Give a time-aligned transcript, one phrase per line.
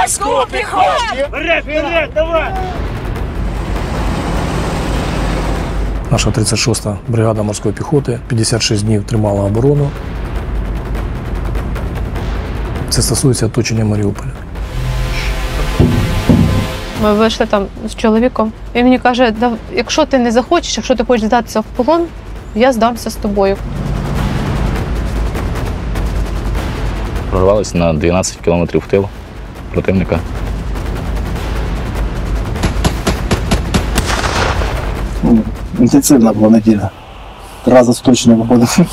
[0.00, 1.28] морську піхоту!
[1.28, 2.54] Вперед, вперед, давай!
[6.10, 9.90] Наша 36-та бригада морської піхоти 56 днів тримала оборону.
[12.90, 14.30] Це стосується оточення Маріуполя.
[17.02, 18.52] Ми вийшли там з чоловіком.
[18.74, 19.34] Він мені каже:
[19.74, 22.06] якщо ти не захочеш, якщо ти хочеш здатися в полон,
[22.54, 23.56] я здамся з тобою.
[27.30, 29.08] Прорвались на 12 кілометрів в тил
[29.72, 30.20] противника.
[35.22, 35.38] Ну,
[35.80, 36.90] Інтенсивна була неділя.
[37.64, 38.86] Три рази точно виходив.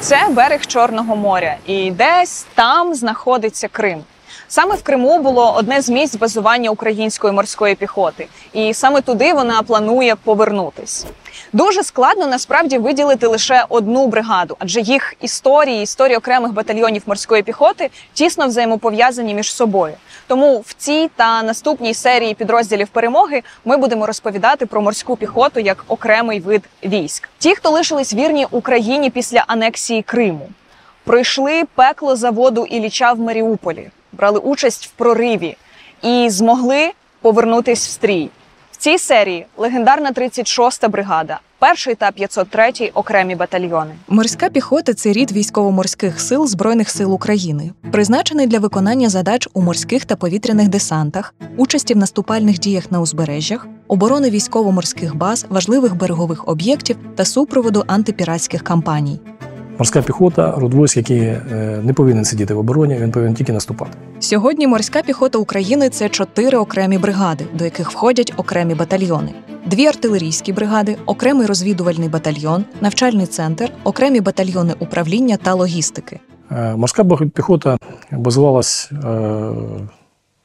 [0.00, 3.98] Це берег Чорного моря, і десь там знаходиться Крим.
[4.48, 9.62] Саме в Криму було одне з місць базування української морської піхоти, і саме туди вона
[9.62, 11.06] планує повернутись.
[11.52, 17.90] Дуже складно насправді виділити лише одну бригаду, адже їх історії, історії окремих батальйонів морської піхоти
[18.12, 19.94] тісно взаємопов'язані між собою.
[20.26, 25.84] Тому в цій та наступній серії підрозділів перемоги ми будемо розповідати про морську піхоту як
[25.88, 27.28] окремий вид військ.
[27.38, 30.48] Ті, хто лишились вірні Україні після анексії Криму,
[31.04, 35.56] пройшли пекло заводу Ілліча в Маріуполі, брали участь в прориві
[36.02, 38.30] і змогли повернутись в стрій.
[38.72, 43.90] В цій серії легендарна 36-та бригада, перший та 503-й окремі батальйони.
[44.08, 50.04] Морська піхота це рід військово-морських сил Збройних сил України, призначений для виконання задач у морських
[50.04, 56.96] та повітряних десантах, участі в наступальних діях на узбережжях, оборони військово-морських баз, важливих берегових об'єктів
[57.16, 59.20] та супроводу антипіратських кампаній.
[59.78, 63.90] Морська піхота род військ, який е, не повинен сидіти в обороні, він повинен тільки наступати.
[64.20, 69.32] Сьогодні морська піхота України це чотири окремі бригади, до яких входять окремі батальйони.
[69.66, 76.20] Дві артилерійські бригади, окремий розвідувальний батальйон, навчальний центр, окремі батальйони управління та логістики.
[76.50, 77.04] Е, Морська
[77.34, 77.78] піхота
[78.12, 78.96] базувалась е,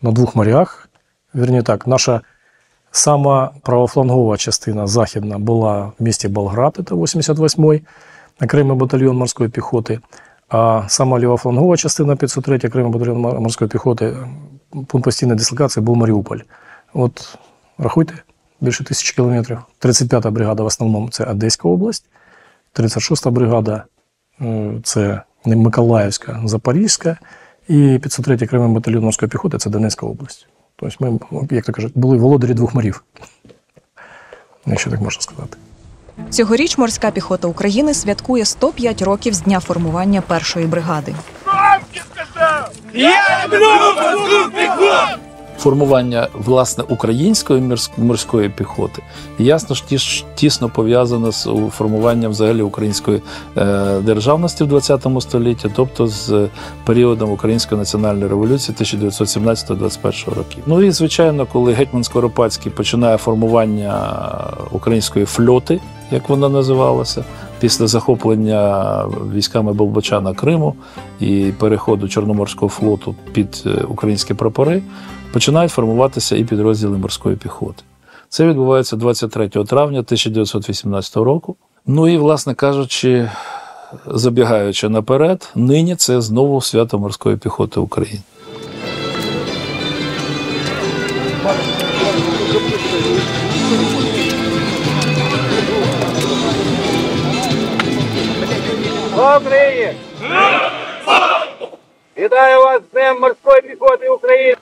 [0.01, 0.89] на двох морях.
[1.35, 2.21] Вірні так, наша
[2.91, 7.81] сама правофлангова частина західна була в місті Болград, це 88-й
[8.41, 9.99] окремий батальйон морської піхоти.
[10.49, 14.17] А сама лівофлангова частина 503 окремий батальйон морської піхоти,
[14.87, 16.39] пункт постійної дислокації був Маріуполь.
[16.93, 17.37] От
[17.77, 18.13] рахуйте,
[18.61, 19.57] більше тисячі кілометрів.
[19.81, 22.05] 35-та бригада в основному це Одеська область,
[22.75, 23.83] 36-та бригада
[24.41, 27.17] е, це Миколаївська, Запорізька,
[27.67, 30.47] і 503 окремий батальйон морської піхоти це Донецька область.
[30.75, 33.03] Тобто ми, як то кажуть, були володарі двох морів,
[34.65, 35.57] якщо так можна сказати.
[36.29, 41.15] Цьогоріч морська піхота України святкує 105 років з дня формування першої бригади.
[42.93, 43.11] Я
[43.45, 43.65] люблю
[43.95, 45.17] морську піхоту!
[45.57, 49.01] формування власне української морської піхоти
[49.39, 49.83] ясно ж
[50.35, 53.21] тісно пов'язано з у- формуванням взагалі української
[53.57, 56.47] е, державності в ХХ столітті, тобто з
[56.85, 60.63] періодом Української національної революції 1917-21 років.
[60.65, 64.09] Ну і звичайно, коли гетьман Скоропадський починає формування
[64.71, 65.79] української флоти,
[66.11, 67.23] як вона називалася,
[67.59, 70.75] після захоплення військами Болбочана Криму
[71.19, 74.81] і переходу Чорноморського флоту під е, українські прапори,
[75.33, 77.83] починають формуватися і підрозділи морської піхоти.
[78.29, 81.55] Це відбувається 23 травня 1918 року.
[81.87, 83.29] Ну і, власне кажучи,
[84.07, 88.21] забігаючи наперед, нині це знову свято морської піхоти України.
[99.21, 99.39] Слава!
[102.17, 104.55] Вітаю вас з Днем морської піхоти України!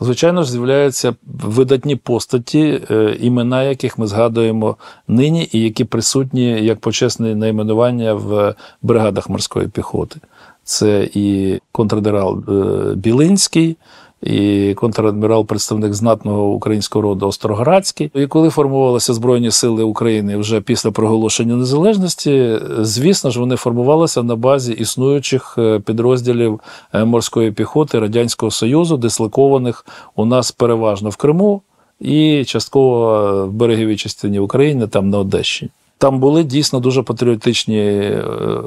[0.00, 4.76] Звичайно ж, з'являються видатні постаті, е, імена яких ми згадуємо
[5.08, 10.20] нині, і які присутні як почесне найменування в бригадах морської піхоти.
[10.64, 12.52] Це і контрадмірал е,
[12.94, 13.76] Білинський,
[14.22, 18.10] і контрадмірал, представник знатного українського роду Остроградський.
[18.14, 24.36] І коли формувалися Збройні Сили України вже після проголошення незалежності, звісно ж, вони формувалися на
[24.36, 26.60] базі існуючих е, підрозділів
[26.92, 29.86] е, морської піхоти Радянського Союзу, дислокованих
[30.16, 31.62] у нас переважно в Криму
[32.00, 35.70] і частково е, в береговій частині України, там на Одещині.
[35.98, 38.12] Там були дійсно дуже патріотичні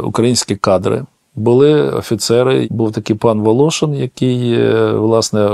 [0.03, 1.03] українські кадри.
[1.35, 5.49] Були офіцери, був такий пан Волошин, який, е, власне,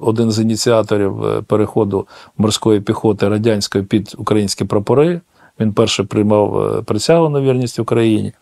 [0.00, 2.06] один з ініціаторів е, переходу
[2.38, 5.20] морської піхоти радянської під українські прапори.
[5.60, 8.32] Він перший приймав е, присягу на вірність Україні.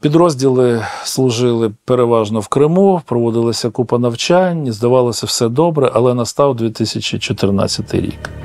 [0.00, 8.41] Підрозділи служили переважно в Криму, проводилася купа навчань, здавалося все добре, але настав 2014 рік.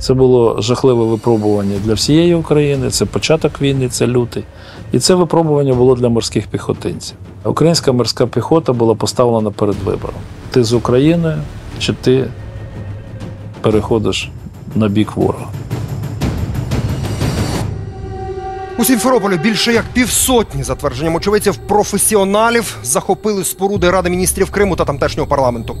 [0.00, 2.90] Це було жахливе випробування для всієї України.
[2.90, 4.44] Це початок війни, це лютий.
[4.92, 7.16] І це випробування було для морських піхотинців.
[7.44, 10.16] Українська морська піхота була поставлена перед вибором:
[10.50, 11.38] ти з Україною
[11.78, 12.26] чи ти
[13.60, 14.30] переходиш
[14.74, 15.46] на бік ворога.
[18.78, 24.84] У Сімферополі більше як півсотні, за твердженням очевидців, професіоналів захопили споруди Ради міністрів Криму та
[24.84, 25.76] тамтешнього парламенту.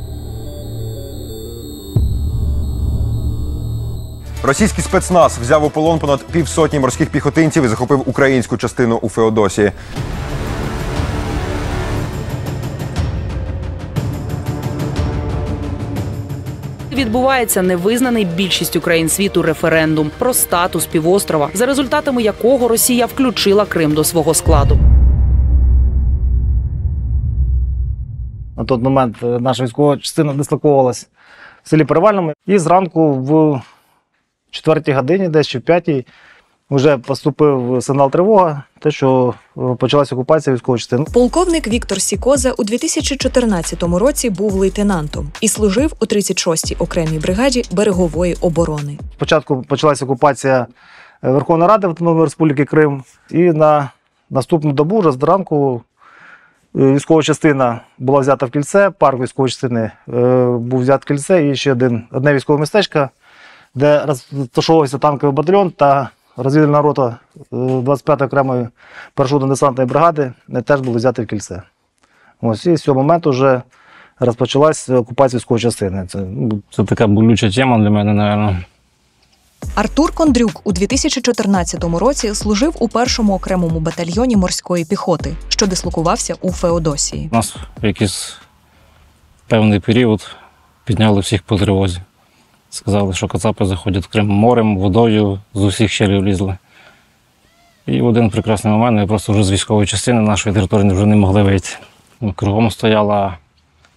[4.42, 9.72] Російський спецназ взяв у полон понад півсотні морських піхотинців і захопив українську частину у Феодосії.
[16.92, 23.94] Відбувається невизнаний більшістю країн світу референдум про статус півострова, за результатами якого Росія включила Крим
[23.94, 24.78] до свого складу.
[28.56, 31.08] На той момент е, наша військова частина дислоковувалась
[31.62, 32.32] в селі Перевальному.
[32.46, 33.60] І зранку в
[34.50, 36.06] четвертій годині, десь чи в п'ятій,
[36.70, 41.04] вже поступив сигнал тривога, те, що е, почалася окупація військової частини.
[41.12, 48.36] Полковник Віктор Сікоза у 2014 році був лейтенантом і служив у 36-й окремій бригаді берегової
[48.40, 48.98] оборони.
[49.16, 50.66] Спочатку почалася окупація
[51.24, 53.90] е, Верховної Ради Автономної Республіки Крим, і на
[54.30, 55.82] наступну добу, вже зранку,
[56.76, 59.90] е, військова частина була взята в кільце, парк військової частини
[60.58, 63.08] був взят в кільце, і ще один, одне військове містечко,
[63.74, 67.18] де розташовувався танковий батальйон та розвідувальна рота
[67.52, 68.68] е, 25-ї окремої
[69.16, 71.62] парашютно-десантної бригади, е, теж були взяті в кільце.
[72.40, 73.62] Ось і з цього моменту вже
[74.20, 76.06] розпочалась окупація військової частини.
[76.08, 78.58] Це, ну, Це така болюча тема для мене, напевно.
[79.74, 86.52] Артур Кондрюк у 2014 році служив у першому окремому батальйоні морської піхоти, що дислокувався у
[86.52, 87.28] Феодосії.
[87.32, 88.36] У нас в якийсь
[89.48, 90.36] певний період
[90.84, 92.00] підняли всіх по тривозі.
[92.70, 96.56] Сказали, що кацапи заходять в Крим морем, водою, з усіх щелів лізли.
[97.86, 101.16] І в один прекрасний момент ми просто вже з військової частини нашої території вже не
[101.16, 101.68] могли вийти.
[102.36, 103.36] Кругом стояла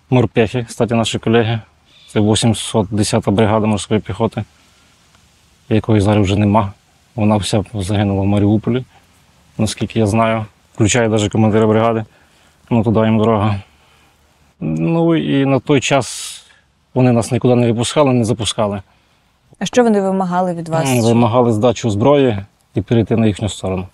[0.09, 1.59] морпехи, кстати, наші колеги.
[2.07, 4.43] Це 810-та бригада морської піхоти,
[5.69, 6.71] якої зараз вже нема.
[7.15, 8.83] Вона вся загинула в Маріуполі,
[9.57, 10.45] наскільки я знаю.
[10.73, 12.05] Включає навіть командира бригади.
[12.69, 13.59] Ну, туди їм дорога.
[14.59, 16.32] Ну і на той час
[16.93, 18.81] вони нас нікуди не випускали, не запускали.
[19.59, 21.03] А що вони вимагали від вас?
[21.03, 22.37] Вимагали здачу зброї
[22.75, 23.87] і перейти на їхню сторону.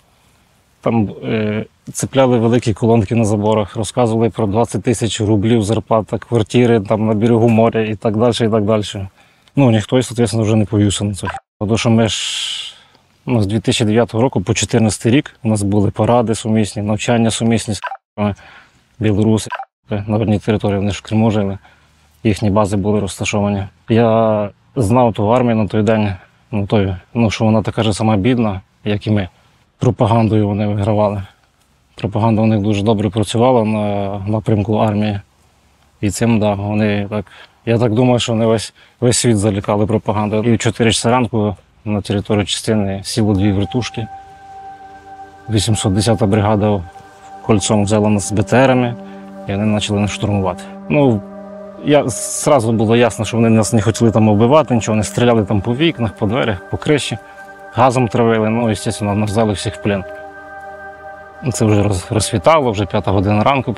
[0.80, 7.06] Там е, цепляли великі колонки на заборах, розказували про 20 тисяч рублів зарплата, квартири там
[7.06, 8.32] на берегу моря і так далі.
[8.32, 8.82] і так далі.
[9.56, 11.26] Ну, ніхто, звісно, вже не повівся на це.
[11.60, 12.74] Тому що ми ж
[13.26, 17.80] ну, з 2009 року по 2014 рік у нас були паради сумісні, навчання сумісні з
[18.98, 19.50] білоруси
[19.90, 21.58] на одній території, вони ж в Криму жили.
[22.24, 23.64] Їхні бази були розташовані.
[23.88, 26.12] Я знав ту армію на той день,
[26.50, 29.28] ну, той, ну, що вона така ж сама бідна, як і ми.
[29.78, 31.22] Пропагандою вони вигравали.
[31.94, 35.20] Пропаганда у них дуже добре працювала на напрямку армії.
[36.00, 37.26] І цим, да, вони так.
[37.66, 40.42] Я так думаю, що вони весь, весь світ залікали пропагандою.
[40.42, 44.06] І в 4 часа ранку на територію частини сіло дві вертушки.
[45.48, 46.82] 810-та бригада
[47.46, 48.94] кольцом взяла нас з БТРами,
[49.48, 50.62] і вони почали нас штурмувати.
[50.88, 51.20] Ну,
[51.84, 55.60] я зразу було ясно, що вони нас не хотіли там вбивати, нічого, вони стріляли там
[55.60, 57.18] по вікнах, по дверях, по криші,
[57.72, 60.04] газом травили, ну, і, звісно, нас взяли всіх в плен.
[61.52, 63.72] Це вже розсвітало, вже п'ята година ранку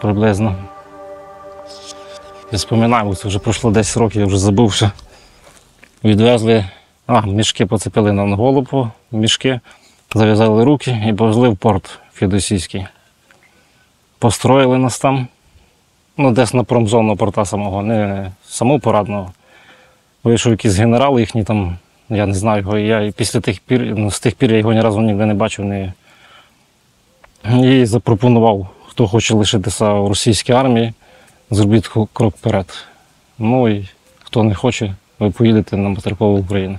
[0.00, 0.54] приблизно.
[2.52, 4.90] Я споминаю, це вже пройшло 10 років, я вже забувся.
[6.04, 6.64] Відвезли,
[7.06, 9.60] а, мішки поцепили на голову, мішки,
[10.14, 12.86] зав'язали руки і повезли в порт Фідосійський.
[14.18, 15.28] Построїли нас там.
[16.16, 19.32] Ну, десь на промзону порта самого, не самого порадного.
[20.24, 21.78] Вийшов якийсь генерал їхній там,
[22.08, 22.78] я не знаю його.
[22.78, 25.34] Я і після тих пір, ну, з тих пір я його ні разу ніде не
[25.34, 25.64] бачив.
[25.64, 25.92] Не...
[27.62, 30.92] І запропонував, хто хоче лишитися в російській армії,
[31.50, 32.66] зробіть крок вперед.
[33.38, 33.88] Ну і
[34.24, 36.78] хто не хоче, ви поїдете на материкову Україну.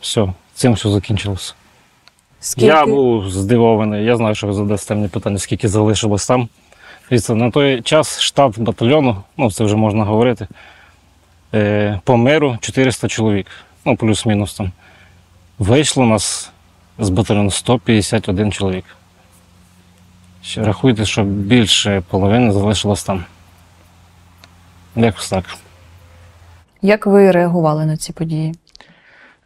[0.00, 1.54] Все, цим все закінчилося.
[2.40, 2.66] Скільки?
[2.66, 4.04] Я був здивований.
[4.04, 6.48] Я знаю, що ви задасте мені питання, скільки залишилось там.
[7.10, 10.46] Дивіться, на той час штат батальйону, ну це вже можна говорити,
[11.54, 13.46] е, по миру 400 чоловік,
[13.84, 14.72] ну плюс-мінус там.
[15.58, 16.50] Вийшло нас
[16.98, 18.84] з батальйону 151 чоловік.
[20.42, 23.24] Ще рахуйте, що більше половини залишилось там.
[24.96, 25.44] Якось так.
[26.82, 28.54] Як ви реагували на ці події?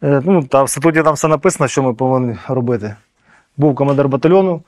[0.03, 2.95] Е, Ну, та в статуті там все написано, що ми повинні робити.
[3.57, 4.61] був командир батальйону,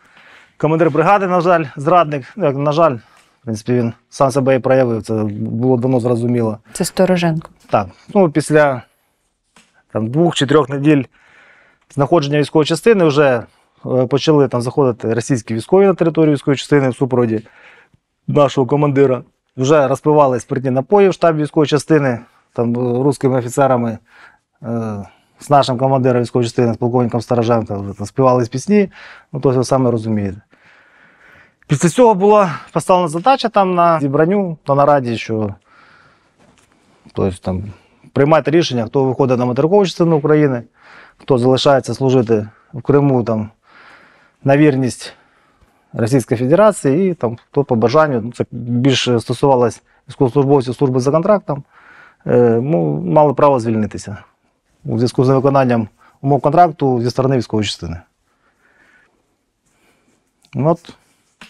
[0.62, 2.26] командир бригади, на жаль, зрадник.
[2.36, 5.04] Ну, як, на жаль, в принципі, він сам себе і проявив.
[5.04, 6.58] Це було давно зрозуміло.
[6.74, 7.50] Це Стороженко.
[7.70, 8.82] Так, ну після
[9.94, 11.04] там, двох чи трьох неділь
[11.94, 13.44] знаходження військової частини вже
[13.86, 17.42] е, почали там заходити російські військові на територію військової частини в супроводі
[18.28, 19.24] нашого командира.
[19.58, 22.20] Вже розпивали спиртні напої в штабі військової частини,
[22.54, 23.98] там е, русскими офіцерами
[24.64, 25.06] е,
[25.40, 28.92] з нашим командиром військової частини, з полковником Староженко, вже там співались пісні,
[29.34, 30.42] ну то ви саме розумієте.
[31.68, 35.56] Після цього була поставлена задача там на зібранню на нараді, що
[37.14, 37.64] Тобто там
[38.14, 40.64] приймати рішення, хто виходить на материкову частину України,
[41.18, 43.50] хто залишається служити в Криму там,
[44.44, 45.14] на вірність
[45.94, 51.64] Російської Федерації, і там, хто по бажанню, ну, це більше стосувалось військовослужбовців служби за контрактом,
[52.26, 54.18] ну, мали право звільнитися
[54.86, 55.88] у зв'язку з невиконанням
[56.22, 58.02] умов контракту зі сторони військової частини.
[60.54, 60.94] Ну, От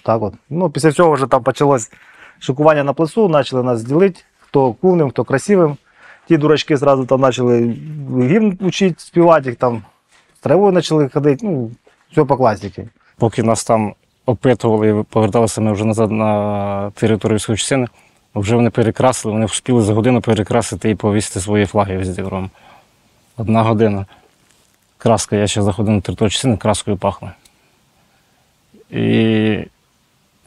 [0.03, 0.33] так от.
[0.49, 1.91] Ну, після цього вже там почалось
[2.39, 5.77] шикування на плесу, почали нас ділити, хто кувним, хто красивим.
[6.27, 7.75] Ті дурачки зразу там почали
[8.21, 9.83] гімн учити, співати, їх там
[10.37, 11.71] з травою почали ходити, ну,
[12.11, 12.87] все по класіки.
[13.17, 13.93] Поки нас там
[14.25, 17.87] опитували і поверталися ми вже назад на територію частини,
[18.35, 22.49] вже вони перекрасили, вони встигли за годину перекрасити і повісити свої флаги везде кругом.
[23.37, 24.05] Одна година.
[24.97, 27.31] Краска, я ще заходив на територію частини, краскою пахло.
[28.89, 29.57] І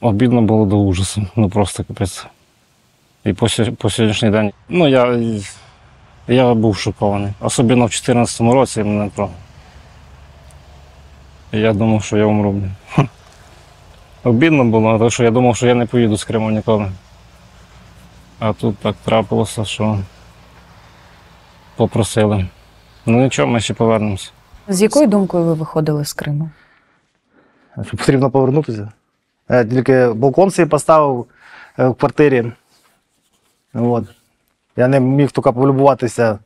[0.04, 1.26] обідно було до ужасу.
[1.36, 2.26] Ну просто капець.
[3.24, 3.46] І по,
[3.78, 4.52] по сьогоднішній день.
[4.68, 5.20] Ну, я,
[6.28, 7.32] я був шокований.
[7.40, 9.28] Особливо в 2014 році мене про.
[11.52, 12.62] Я думав, що я умру.
[14.24, 16.92] Обідно було, тому що я думав, що я не поїду з Криму ніколи.
[18.38, 19.98] А тут так трапилося, що
[21.76, 22.46] попросили.
[23.06, 24.30] Ну нічого, ми ще повернемося.
[24.68, 26.50] З якою думкою ви виходили з Криму?
[27.86, 28.92] що потрібно повернутися.
[29.48, 31.26] Я тільки балкон собі поставив
[31.78, 32.52] е, в квартирі.
[33.74, 34.04] От.
[34.76, 36.38] Я не міг тільки полюбуватися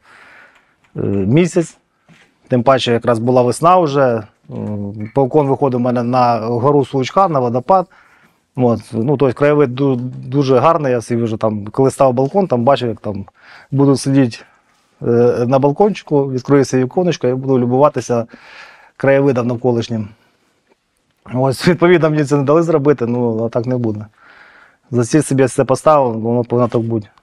[0.96, 1.76] е, місяць.
[2.48, 4.02] Тим паче, якраз була весна вже.
[4.06, 4.24] Е,
[5.14, 7.86] Балкон виходив у мене на гору Случка, на водопад.
[8.56, 8.80] От.
[8.92, 9.74] Ну, тобто краєвид
[10.28, 10.92] дуже гарний.
[10.92, 13.26] Я собі вже там, коли став балкон, там бачив, як там
[13.70, 14.38] буду сидіти
[15.02, 15.06] е,
[15.46, 18.26] на балкончику, відкрию свій віконечко і буду любуватися
[18.96, 20.08] краєвидом навколишнім.
[21.34, 24.06] Ось, відповідно, мені це не дали зробити, ну а так не буде.
[24.90, 27.08] За ціль собі все поставив, воно повинно так бути.–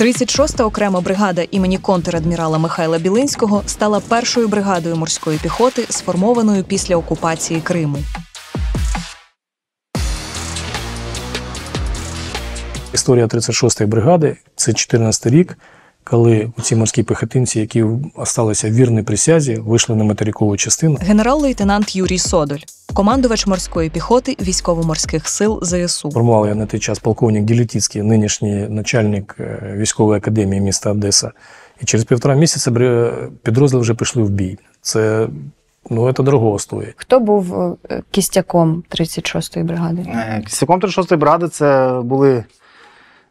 [0.00, 7.60] 36-та окрема бригада імені контрадмірала Михайла Білинського стала першою бригадою морської піхоти, сформованою після окупації
[7.60, 7.98] Криму.
[12.94, 15.58] Історія 36-ї бригади це 14 рік,
[16.04, 17.84] коли у ці морські піхотинці, які
[18.16, 20.98] залишилися вірні присязі, вийшли на материкову частину.
[21.00, 22.58] Генерал-лейтенант Юрій Содоль,
[22.94, 26.10] командувач морської піхоти військово-морських сил ЗСУ.
[26.10, 31.32] Формував я на той час полковник Ділітіцький, нинішній начальник е, військової академії міста Одеса.
[31.80, 32.70] І через півтора місяця
[33.42, 34.58] підрозділи вже пішли в бій.
[34.80, 35.28] Це
[35.90, 36.94] ну, це дорого стоїть.
[36.96, 40.02] Хто був е, кістяком 36-ї бригади?
[40.08, 42.44] Е, Кістяком 36-ї бригади це були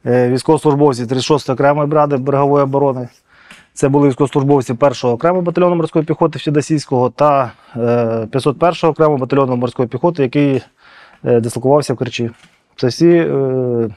[0.06, 3.08] е, військовослужбовці 36-ї окремої бригади берегової оборони.
[3.74, 7.80] Це були військовослужбовці 1-го окремого батальйону морської піхоти Фідосійського та е,
[8.32, 10.62] 501-го окремого батальйону морської піхоти, який
[11.26, 12.32] е, дислокувався в Керчі.
[12.76, 13.28] Це всі е,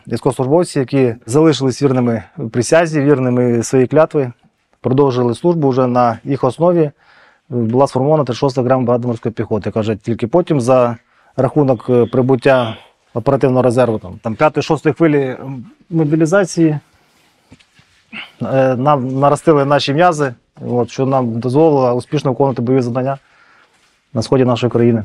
[0.08, 2.22] військовослужбовці, які залишились вірними
[2.52, 4.30] присязі, вірними своїй клятві,
[4.80, 6.80] продовжили службу вже на їх основі.
[6.80, 6.92] е,
[7.48, 9.70] Була сформована 36-та окрема бригада морської піхоти.
[9.70, 10.96] Каже, тільки потім за
[11.36, 12.76] рахунок е, прибуття
[13.16, 15.36] оперативного резерву, там, там 5-6 хвилі
[15.90, 16.78] мобілізації,
[18.42, 20.34] е, нам наростили наші м'язи,
[20.66, 23.18] от, що нам дозволило успішно виконувати бойові завдання
[24.14, 25.04] на сході нашої країни.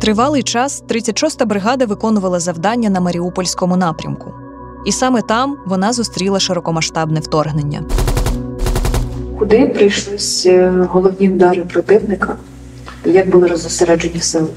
[0.00, 4.32] Тривалий час 36-та бригада виконувала завдання на Маріупольському напрямку.
[4.86, 7.82] І саме там вона зустріла широкомасштабне вторгнення.
[9.40, 12.36] Куди прийшлись е, головні удари противника?
[13.04, 14.48] Як були розосереджені сили?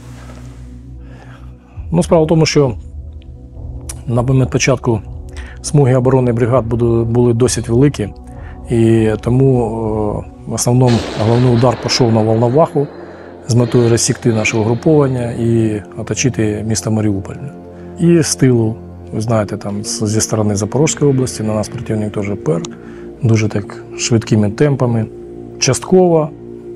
[1.92, 2.74] Ну, справа в тому, що
[4.08, 5.02] на момент початку
[5.62, 6.66] смуги оборони бригад
[7.06, 8.10] були досить великі,
[8.70, 12.88] і тому е, в основному головний удар пішов на Волноваху,
[13.48, 17.36] з метою розсікти наше угруповання і оточити місто Маріуполь.
[18.00, 18.76] І з тилу,
[19.14, 22.62] ви знаєте, там зі сторони Запорізької області на нас противник теж пер,
[23.24, 25.06] дуже так швидкими темпами.
[25.60, 26.30] Частково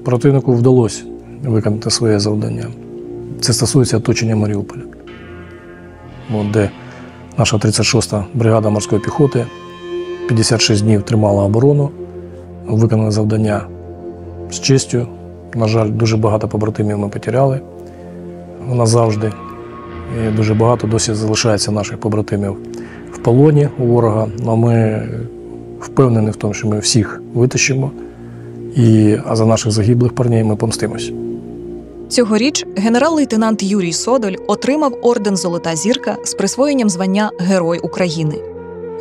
[0.05, 1.03] противнику вдалося
[1.43, 2.65] виконати своє завдання.
[3.41, 4.81] Це стосується оточення Маріуполя,
[6.35, 6.69] От де
[7.37, 9.45] наша 36-та бригада морської піхоти
[10.27, 11.89] 56 днів тримала оборону,
[12.67, 13.61] виконали завдання
[14.51, 15.07] з честю.
[15.55, 17.61] На жаль, дуже багато побратимів ми потеряли
[18.73, 19.31] назавжди.
[20.17, 22.57] І дуже багато досі залишається наших побратимів
[23.11, 24.27] в полоні у ворога.
[24.45, 25.03] Але ми
[25.81, 27.91] впевнені в тому, що ми всіх витащимо.
[28.75, 31.11] І, а за наших загиблих парнів ми помстимось.
[32.09, 38.35] Цьогоріч генерал-лейтенант Юрій Содоль отримав орден Золота зірка з присвоєнням звання Герой України.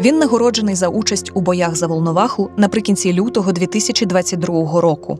[0.00, 5.18] Він нагороджений за участь у боях за Волноваху наприкінці лютого 2022 року.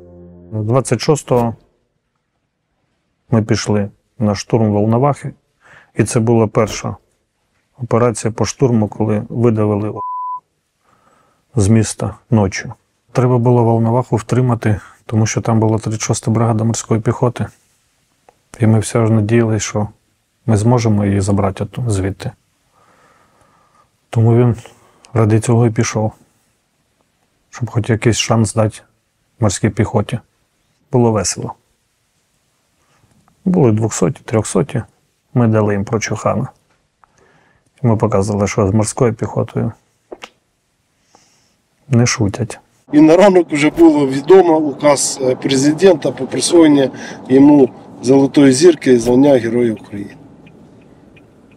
[0.53, 1.55] 26-го
[3.31, 5.33] ми пішли на штурм Волновахи,
[5.95, 6.97] і це була перша
[7.83, 9.93] операція по штурму, коли видавили
[11.57, 12.73] з міста ночі.
[13.13, 17.47] Треба було Волноваху втримати, тому що там була 36-та бригада морської піхоти.
[18.59, 19.89] І ми все ж надіялися, що
[20.47, 22.31] ми зможемо її забрати звідти.
[24.11, 24.57] Тому він
[25.13, 26.13] ради цього і пішов,
[27.51, 28.81] щоб хоч якийсь шанс дати
[29.41, 30.19] морській піхоті.
[30.93, 31.55] Було весело.
[33.45, 34.87] Були 200, 300.
[35.35, 36.49] Ми дали їм прочухана.
[37.83, 39.73] Ми показали, що з морською піхотою
[41.89, 42.59] не шутять.
[42.93, 46.91] І на ранок вже було відомо указ е, президента про присвоєння
[47.29, 47.71] йому
[48.03, 50.11] Золотої зірки і звання Героя України.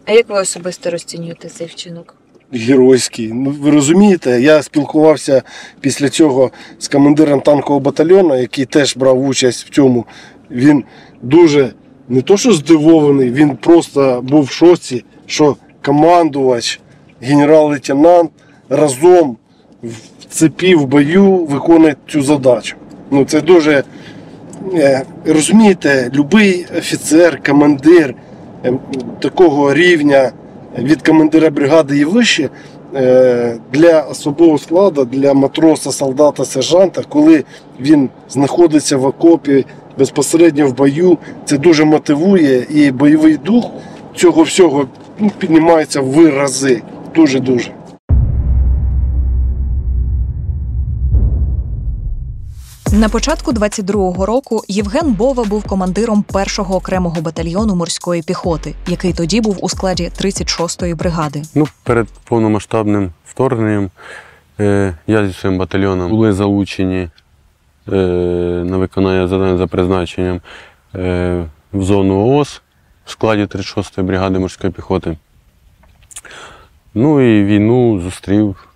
[0.04, 2.14] А як ви особисто розцінюєте цей вчинок?
[2.52, 3.32] Геройський.
[3.32, 5.42] Ну, ви розумієте, я спілкувався
[5.80, 10.06] після цього з командиром танкового батальйону, який теж брав участь в цьому.
[10.50, 10.84] Він
[11.22, 11.72] дуже
[12.08, 16.80] не то, що здивований, він просто був в шоці, що командувач,
[17.20, 18.30] генерал-лейтенант
[18.68, 19.36] разом
[19.82, 19.94] в
[20.30, 22.76] цепі в бою виконує цю задачу.
[23.10, 23.84] Ну, це дуже
[24.74, 28.14] е, розумієте, будь-який офіцер, командир
[28.64, 28.72] е,
[29.20, 30.32] такого рівня
[30.78, 32.48] від командира бригади і вище
[32.94, 37.44] е, для особового складу, для матроса, солдата, сержанта, коли
[37.80, 39.66] він знаходиться в окопі
[39.98, 43.70] безпосередньо в бою, це дуже мотивує і бойовий дух
[44.16, 44.86] цього всього
[45.18, 46.82] ну, піднімається в рази.
[47.14, 47.70] Дуже-дуже.
[52.92, 59.40] На початку 22-го року Євген Бова був командиром першого окремого батальйону морської піхоти, який тоді
[59.40, 61.42] був у складі 36-ї бригади.
[61.54, 63.90] Ну, перед повномасштабним вторгненням
[64.60, 67.08] е, я зі своїм батальйоном були залучені
[67.88, 67.96] е,
[68.66, 70.40] на виконання завдань за призначенням
[70.94, 72.62] е, в зону ООС
[73.04, 75.16] в складі 36-ї бригади морської піхоти.
[76.94, 78.68] Ну і війну зустрів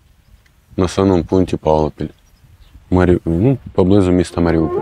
[0.77, 2.09] в населеному пункті Павлопіль,
[2.94, 3.18] Марі...
[3.24, 4.80] ну, поблизу міста Маріуполь.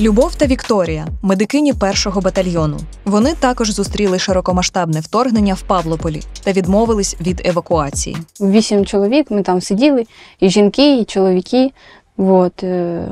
[0.00, 2.76] Любов та Вікторія, медикині першого батальйону.
[3.04, 8.16] Вони також зустріли широкомасштабне вторгнення в Павлополі та відмовились від евакуації.
[8.40, 10.04] Вісім чоловік, ми там сиділи,
[10.40, 11.70] і жінки, і чоловіки.
[12.16, 13.08] От, е,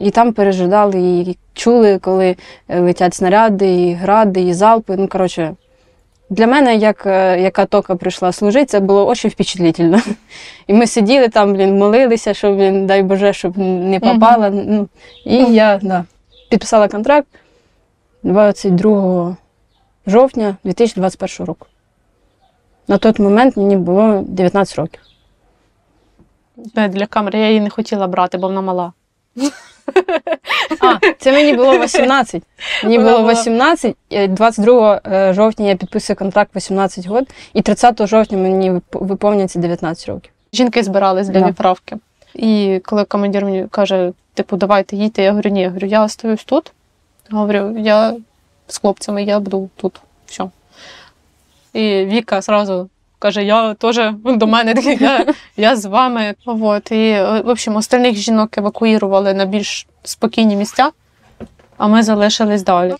[0.00, 2.36] і там пережидали, і чули, коли
[2.68, 4.96] е, летять снаряди, і гради, і залпи.
[4.96, 5.54] Ну, коротше,
[6.30, 10.00] для мене, як, е, яка тока прийшла служити, це було дуже впечатлительно.
[10.66, 14.50] І ми сиділи там, блін, молилися, щоб, блін, дай Боже, щоб не попала.
[14.50, 14.88] Ну,
[15.24, 16.04] і я да,
[16.50, 17.28] підписала контракт
[18.22, 19.36] 22
[20.06, 21.66] жовтня 2021 року.
[22.88, 25.00] На той момент мені було 19 років.
[26.74, 28.92] Для камери я її не хотіла брати, бо вона мала.
[30.80, 32.42] А, це мені було 18.
[32.84, 37.62] Мені Вона було була- 18, і 22 е, жовтня я підписую контракт 18 років, і
[37.62, 40.30] 30 жовтня мені вип- виповнюється 19 років.
[40.52, 41.46] Жінки збирались для Да.
[41.46, 41.96] відправки.
[42.34, 46.44] І коли командир мені каже, типу, давайте їдьте, я говорю, ні, я говорю, я остаюсь
[46.44, 46.72] тут.
[47.30, 48.14] Говорю, я
[48.68, 50.00] з хлопцями, я буду тут.
[50.26, 50.44] Все.
[51.72, 55.26] І Віка одразу каже, я теж до мене такий, я,
[55.56, 56.34] я з вами.
[56.46, 56.92] От.
[56.92, 60.90] І, е, в общем, остальних жінок евакуювали на більш спокійні місця,
[61.76, 62.94] а ми залишились далі.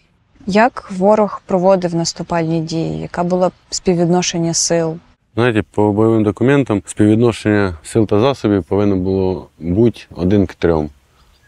[0.47, 3.01] Як ворог проводив наступальні дії?
[3.01, 4.99] Яка була співвідношення сил?
[5.35, 10.91] Знаєте, по бойовим документам співвідношення сил та засобів повинно було бути один к трьом.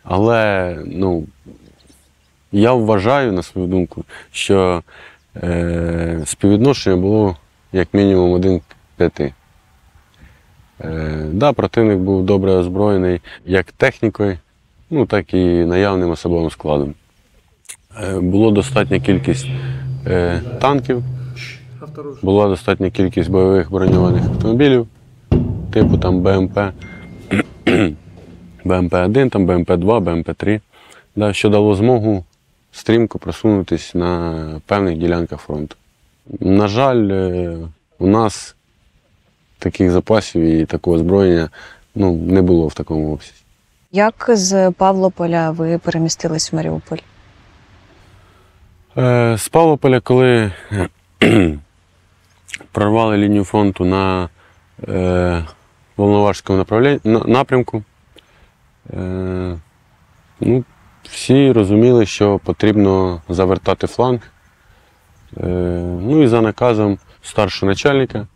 [0.04, 1.24] Але ну,
[2.52, 4.83] я вважаю, на свою думку, що
[5.37, 7.37] е, співвідношення було
[7.72, 8.61] як мінімум один
[8.96, 9.33] п'яти.
[10.81, 14.38] Е, да, противник був добре озброєний як технікою,
[14.90, 16.94] ну, так і наявним особовим складом.
[18.02, 19.46] Е, було достатня кількість
[20.07, 21.02] е, танків,
[22.22, 24.87] була достатня кількість бойових броньованих автомобілів,
[25.72, 26.59] типу там БМП,
[28.64, 30.61] БМП-1, там БМП-2, БМП-3,
[31.16, 32.24] да, що дало змогу
[32.72, 35.76] стрімко просунутися на певних ділянках фронту.
[36.41, 37.59] На жаль, е,
[37.99, 38.57] у нас
[39.59, 41.49] таких запасів і такого озброєння
[41.95, 43.43] ну, не було в такому обсязі.
[43.93, 46.99] Як з Павлополя ви перемістились в Маріуполь?
[48.97, 50.53] Е, З Павлополя, коли
[52.73, 54.29] прорвали лінію фронту на
[54.88, 55.45] е,
[55.97, 56.67] Волноваському
[57.05, 57.83] напрямку,
[58.95, 59.59] е,
[60.41, 60.64] ну,
[61.03, 64.21] всі розуміли, що потрібно завертати фланг.
[65.42, 65.46] Е,
[66.03, 68.27] ну і за наказом старшого начальника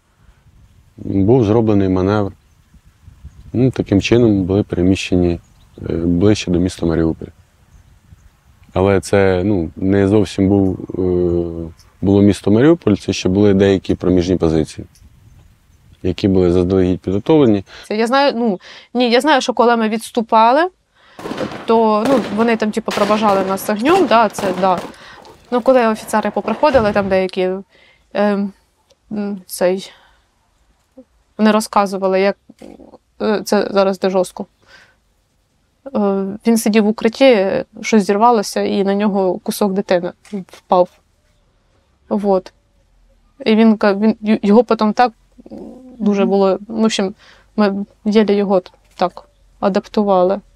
[0.97, 2.33] був зроблений маневр.
[3.53, 5.41] Ну, таким чином були переміщені
[5.91, 7.27] е, ближче до міста Маріуполь.
[8.75, 14.37] Але це ну, не зовсім був, е, було місто Маріуполь, це ще були деякі проміжні
[14.37, 14.87] позиції,
[16.03, 17.65] які були заздалегідь підготовлені.
[17.91, 18.61] Я знаю, ну
[18.95, 20.69] ні, я знаю, що коли ми відступали,
[21.67, 24.79] то ну, вони там, типу, проважали нас огнем, да, це да.
[25.53, 27.51] Ну, коли офіцери поприходили, там деякі
[28.15, 28.49] е,
[29.47, 29.93] цей,
[31.39, 32.37] вони розказували, як
[33.23, 34.47] е, це зараз де жорстко.
[35.87, 35.91] Е,
[36.47, 40.13] Він сидів в укритті, щось зірвалося, і на нього кусок дитини
[40.49, 40.89] впав.
[42.09, 42.53] Вот.
[43.47, 45.13] І він, він його потім так
[45.99, 46.59] дуже було.
[46.69, 47.15] В общем,
[47.57, 48.63] ми єлі його
[48.97, 49.29] так
[49.61, 50.41] адаптували.—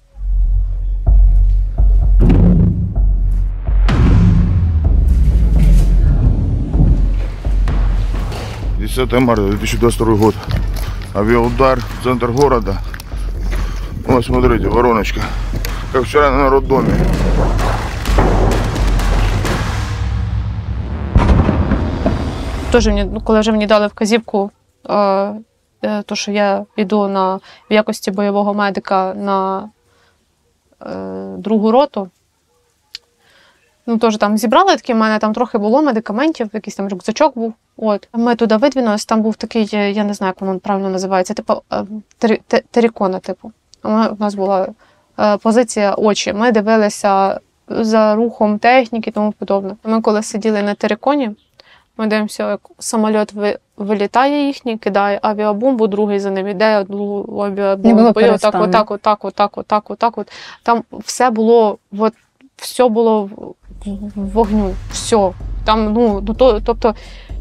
[8.87, 10.35] 10 марта 2022 год.
[11.13, 12.77] Авиаудар в центр города.
[14.05, 15.21] Вот, смотрите, вороночка.
[15.91, 16.93] Как вчера на роддоме.
[22.71, 24.51] Теж мені, ну, коли вже мені дали вказівку,
[24.89, 27.35] е, то, що я йду на,
[27.69, 29.69] в якості бойового медика на
[30.81, 32.09] е, другу роту.
[33.89, 37.53] Ну, теж там зібрали такі, в мене там трохи було медикаментів, якийсь там рюкзачок був.
[37.77, 38.07] От.
[38.13, 41.53] Ми туди видвинулись, там був такий, я не знаю, як воно правильно називається, типу
[42.23, 42.39] е,
[42.71, 43.51] терікона, типу.
[43.83, 44.67] У нас була
[45.19, 46.33] е, позиція очі.
[46.33, 49.75] Ми дивилися за рухом техніки і тому подобне.
[49.83, 51.31] Ми коли сиділи на териконі,
[51.97, 53.33] ми дивимося, як самоліт
[53.77, 58.21] вилітає їхній, кидає авіабомбу, другий за ним іде, було авіабомбу.
[58.21, 60.17] І отак, отак, отак, отак, отак, отак.
[60.17, 60.31] От.
[60.63, 62.13] Там все було, от,
[62.57, 63.29] все було
[64.15, 64.73] вогню.
[64.91, 65.31] Все.
[65.65, 66.95] Там, ну, ну, то, тобто,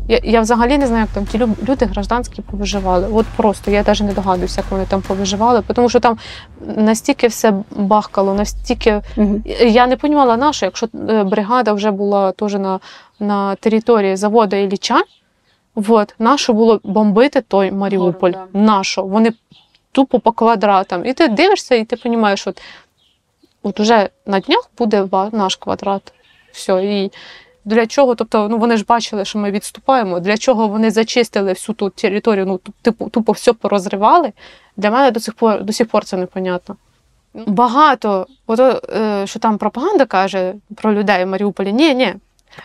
[0.09, 3.09] я, я взагалі не знаю, як там ті лю- люди гражданські повиживали.
[3.12, 6.18] От просто я навіть не догадуюся, як вони там повиживали, тому що там
[6.77, 9.03] настільки все бахкало, настільки.
[9.61, 12.81] Я не розуміла, на що, якщо е, бригада вже була теж на,
[13.20, 15.03] на території заводу Ілліча,
[15.88, 18.33] от, нащо було бомбити той Маріуполь?
[18.53, 19.03] Нащо?
[19.03, 19.33] Вони
[19.92, 21.07] тупо по квадратам.
[21.07, 22.62] І ти дивишся, і ти розумієш, от,
[23.62, 26.12] от уже на днях буде ва- наш квадрат.
[26.57, 26.85] Все.
[26.85, 27.12] І
[27.64, 28.14] для чого?
[28.14, 30.21] Тобто, ну вони ж бачили, що ми відступаємо.
[30.21, 34.33] Для чого вони зачистили всю ту територію, ну типу, тупо все порозривали.
[34.77, 36.77] Для мене до сих пор до сих пор це непонятно.
[37.47, 41.73] Багато, ото, е, що там пропаганда каже про людей в Маріуполі.
[41.73, 42.14] Ні, ні.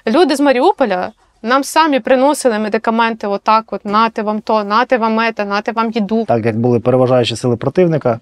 [0.07, 5.45] Люди з Маріуполя нам самі приносили медикаменти, отак, от нате вам то, нате вам ете,
[5.45, 6.25] нате вам їду.
[6.25, 8.19] Так як були переважаючі сили противника,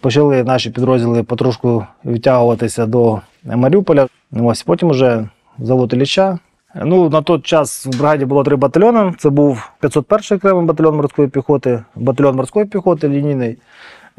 [0.00, 4.06] почали наші підрозділи потрошку відтягуватися до Маріуполя.
[4.32, 6.38] Ось потім вже завод Ілліча.
[6.74, 9.14] Ну, на той час в бригаді було три батальйони.
[9.18, 13.58] Це був 501 окремий батальйон морської піхоти, батальйон морської піхоти, лінійний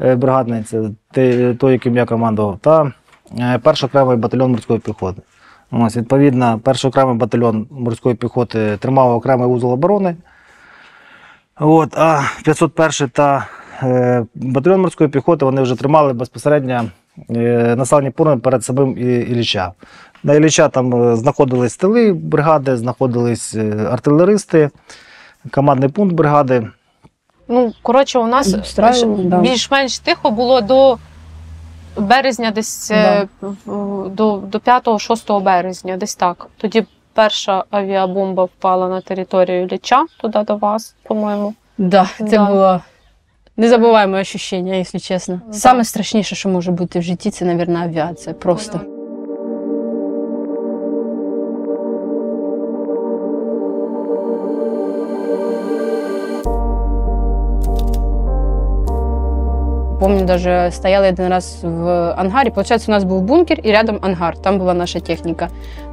[0.00, 0.90] е, бригадний, це
[1.54, 2.92] той, яким я командував, та
[3.38, 5.22] е, перший окремий батальйон морської піхоти.
[5.70, 10.16] Ось, відповідно, перший окремий батальйон морської піхоти тримав окремий вузол оборони.
[11.60, 13.46] От, а 501 та
[14.34, 16.84] батальйон морської піхоти вони вже тримали безпосередньо
[17.30, 19.72] е, населені пункти перед самим І- Ілліча.
[20.22, 24.70] На Ілліча там е, знаходились тили бригади, знаходились е, артилеристи,
[25.50, 26.68] командний пункт бригади.
[27.48, 28.52] Ну, коротше, у нас
[29.16, 29.38] да.
[29.40, 30.98] більш-менш тихо було до
[31.96, 33.28] березня, десь е,
[33.66, 36.46] в- до, до 5-6 березня, десь так.
[36.56, 41.54] Тоді перша авіабомба впала на територію Ліча, туди до вас, по-моєму.
[41.78, 42.44] Да, це Да.
[42.44, 42.80] було
[43.56, 45.40] незабуваємо ощущення, якщо чесно.
[45.52, 48.34] Саме страшніше, що може бути в житті, це, мабуть, авіація.
[48.34, 48.95] Просто.
[59.99, 62.49] Помню, даже стояли один раз в ангаре.
[62.51, 64.35] Получается, у нас был бункер и рядом ангар.
[64.37, 65.47] Там была наша техніка.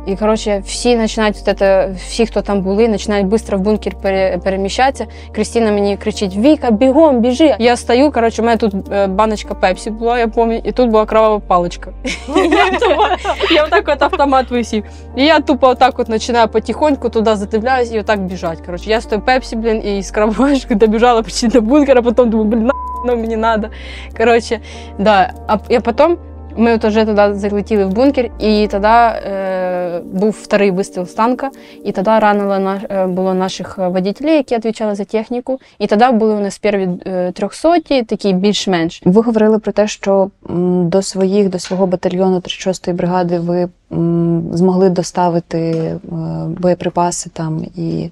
[0.06, 4.38] І коротше, всі починають от это, всі, хто там були, починають швидко в бункер пере,
[4.44, 5.06] переміщатися.
[5.32, 7.56] Крістіна мені кричить: Віка, бігом, біжи.
[7.58, 11.06] Я стою, коротше, у мене тут е, баночка пепсі була, я пам'ятаю, і тут була
[11.06, 11.90] кровава паличка.
[12.36, 14.84] Я тупо- Я отак от автомат висів.
[15.16, 18.60] І я тупо отак от починаю потихоньку туди зативляюсь і отак біжать.
[18.66, 22.64] Коротше, я стою пепсі, блін, і з кровашки добіжала почти до бункера, потім думаю, блін,
[22.64, 22.72] на
[23.07, 23.69] ну, мені треба.
[24.17, 24.59] Коротше,
[24.99, 25.33] да.
[25.47, 26.17] А, а потім
[26.57, 31.51] ми от вже тоді залетіли в бункер, і тоді е, був вторий вистріл з танка,
[31.83, 35.59] і тоді ранило на, е, було наших водителів, які відповідали за техніку.
[35.79, 39.01] І тоді були у нас перві е, трьохсоті, такі більш-менш.
[39.05, 44.43] Ви говорили про те, що м, до своїх, до свого батальйону 36-ї бригади ви м,
[44.51, 45.99] змогли доставити е,
[46.47, 48.11] боєприпаси там і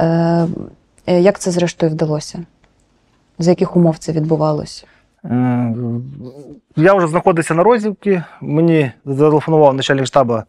[0.00, 0.46] е,
[1.06, 2.38] як це зрештою вдалося?
[3.38, 4.86] За яких умов це відбувалося?
[5.24, 5.74] Е,
[6.76, 8.22] Я вже знаходився на розвідці.
[8.40, 10.44] Мені зателефонував начальник штабу е,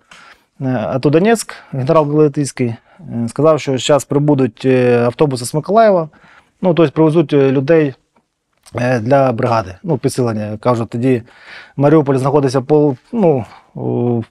[0.68, 2.76] АТО Донецьк, генерал Галетицький.
[3.00, 4.66] Е, Сказав, що зараз прибудуть
[5.06, 6.10] автобуси з Миколаєва.
[6.62, 7.94] Ну, тобто привезуть людей
[9.02, 9.76] для бригади.
[9.84, 10.58] Ну, підсилення.
[10.58, 11.24] Кажуть, тоді
[11.78, 13.46] Маріуполь знаходиться по, ну,
[13.76, 14.22] у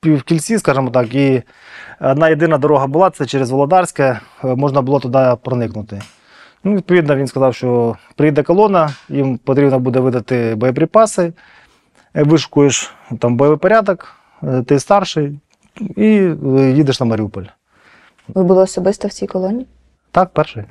[0.00, 1.42] пів кільці, скажімо так, і
[2.00, 6.02] одна єдина дорога була це через Володарське, можна було туди проникнути.
[6.64, 11.32] Ну, відповідно, він сказав, що прийде колона, їм потрібно буде видати боєприпаси,
[12.14, 14.08] е, вишукуєш там бойовий порядок,
[14.42, 15.40] е, ти старший,
[15.96, 16.06] і
[16.56, 17.44] е, їдеш на Маріуполь.
[18.28, 19.66] Ви були особисто в цій колонії?
[20.10, 20.64] Так, перший.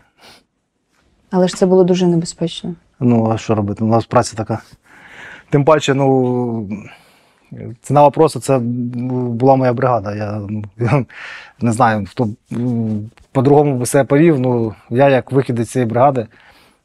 [1.32, 2.76] Але ж це було дуже небезпечно.
[3.00, 3.84] Ну, а що робити?
[3.84, 4.62] У нас праця така.
[5.50, 6.70] Тим паче, ну,
[7.82, 10.16] ціна вопросу це була моя бригада.
[10.16, 11.06] Я, ну, я
[11.62, 12.30] не знаю, хто
[13.32, 14.40] по-другому би себе повів.
[14.40, 16.28] Ну, я як вихідець цієї бригади,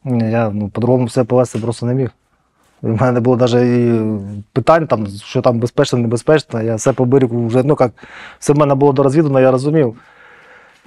[0.05, 2.11] я ну, по-другому себе повести просто не міг.
[2.83, 4.21] У мене не було навіть
[4.53, 6.63] питань, там, що там безпечно, небезпечно.
[6.63, 7.93] Я все по берегу вже, ну як,
[8.39, 9.97] все в мене було дорозвідано, я розумів.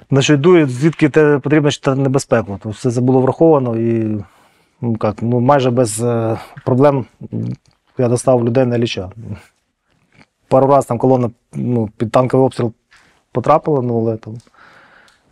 [0.10, 2.60] На що йду, звідки те потрібно читати небезпеку.
[2.64, 4.24] То все це було враховано і
[4.82, 7.06] ну, як, ну, майже без е, проблем
[7.98, 9.10] я достав людей на ліча.
[10.50, 12.74] Пару разів там колона ну, під танковий обстріл
[13.32, 14.38] потрапила, ну, але там,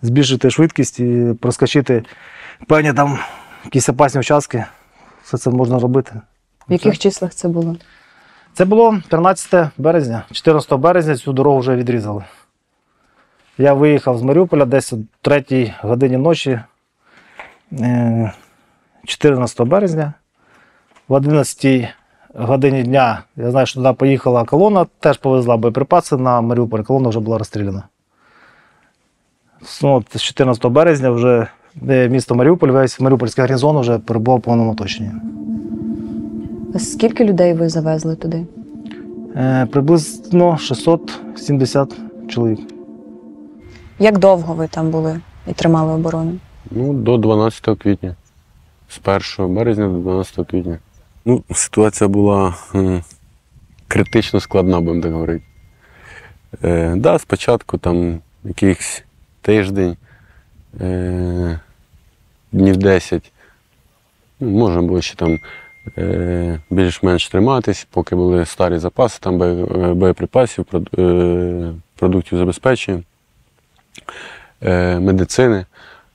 [0.01, 2.03] збільшити швидкість і проскочити
[2.67, 3.19] певні там
[3.63, 4.65] якісь опасні участки.
[5.23, 6.21] Все це можна робити.
[6.69, 7.75] В яких числах це було?
[8.53, 10.23] Це було 13 березня.
[10.32, 12.23] 14 березня цю дорогу вже відрізали.
[13.58, 16.60] Я виїхав з Маріуполя десь о 3 годині ночі,
[17.71, 18.34] е,
[19.06, 20.13] 14 березня.
[21.08, 21.93] В 11
[22.36, 26.82] годині дня я знаю, що туди поїхала колона, теж повезла боєприпаси на Маріуполь.
[26.82, 27.84] Колона вже була розстріляна.
[29.84, 31.48] Ну, от з 14 березня вже
[31.90, 35.12] е, місто Маріуполь, весь Маріупольський гарнізон вже перебував в повному оточенні.
[36.78, 38.46] Скільки людей ви завезли туди?
[39.36, 41.96] Е, приблизно 670
[42.28, 42.60] чоловік.
[44.00, 46.34] Як довго ви там були і тримали оборону?
[46.72, 48.16] Ну, до 12 квітня.
[48.90, 49.00] З
[49.38, 50.80] 1 березня до 12 квітня.
[51.30, 52.56] Ну, ситуація була
[53.88, 55.44] критично складна, будемо так говорити.
[56.63, 59.04] Е, да, спочатку там якийсь
[59.42, 59.98] тиждень,
[60.82, 61.60] е,
[62.52, 63.32] днів 10.
[64.40, 65.40] Ну, можна було ще там
[65.98, 70.66] е, більш-менш триматись, поки були старі запаси, там е, боєприпасів,
[70.98, 73.04] е, продуктів забезпечення,
[74.62, 75.66] е, медицини.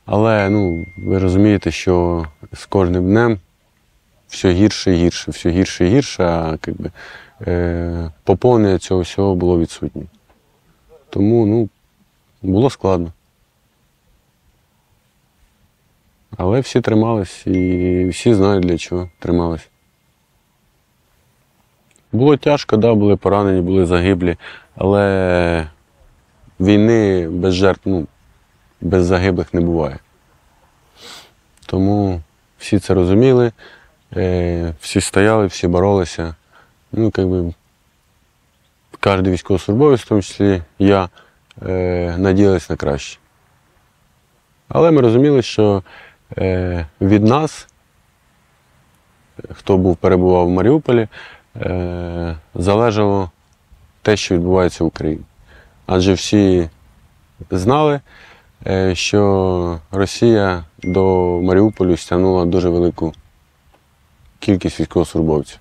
[0.06, 3.38] Але ну, ви розумієте, що з кожним днем
[4.32, 6.90] все гірше і гірше, все гірше і гірше, а якби,
[7.46, 10.02] е, поповнення цього всього було відсутнє.
[11.10, 11.68] Тому ну,
[12.42, 13.12] було складно.
[16.36, 19.68] Але всі тримались і всі знають для чого тримались.
[22.12, 24.36] Було тяжко, да, були поранені, були загиблі,
[24.76, 25.68] але
[26.60, 28.06] війни без жертв, ну,
[28.80, 29.98] без загиблих не буває.
[31.66, 32.20] Тому
[32.58, 33.52] всі це розуміли,
[34.80, 36.34] всі стояли, всі боролися.
[36.92, 37.54] Ну, як би,
[39.00, 41.08] кожен військовослужбовець, в тому числі я,
[41.66, 43.18] е, надіялись на краще.
[44.68, 45.82] Але ми розуміли, що
[46.38, 47.68] е, від нас,
[49.52, 51.08] хто був перебував в Маріуполі,
[51.56, 53.30] е, залежало
[54.02, 55.22] те, що відбувається в Україні.
[55.86, 56.68] Адже всі
[57.50, 58.00] знали,
[58.66, 63.12] е, що Росія до Маріуполю стягнула дуже велику
[64.42, 65.58] кількість військовослужбовців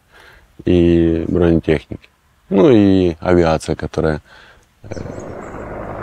[0.65, 2.09] і бронетехніки.
[2.49, 4.19] Ну і авіація, яка, е,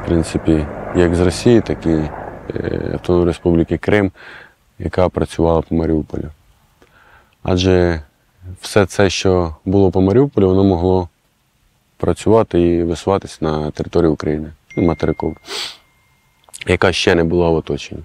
[0.03, 2.11] в принципі, як з Росії, так і е,
[2.93, 4.13] Автономної Республіки Крим,
[4.79, 6.31] яка працювала по Маріуполю.
[7.43, 8.03] Адже
[8.61, 11.09] все це, що було по Маріуполі, воно могло
[11.97, 15.37] працювати і висуватися на території України, ну, материкову,
[16.67, 18.03] яка ще не була в оточенні.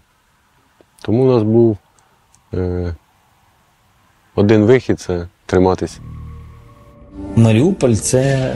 [1.01, 1.77] Тому у нас був
[2.53, 2.95] е,
[4.35, 5.99] один вихід це триматися.
[7.35, 8.55] Маріуполь це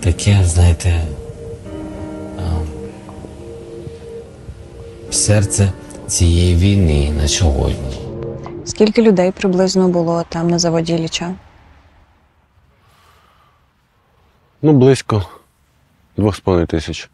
[0.00, 1.00] таке, знаєте,
[5.10, 5.72] серце
[6.06, 7.98] цієї війни на сьогодні.
[8.64, 11.34] Скільки людей приблизно було там на заводі Ілліча?
[14.62, 15.22] Ну, близько
[16.18, 17.10] 2,5 тисяч.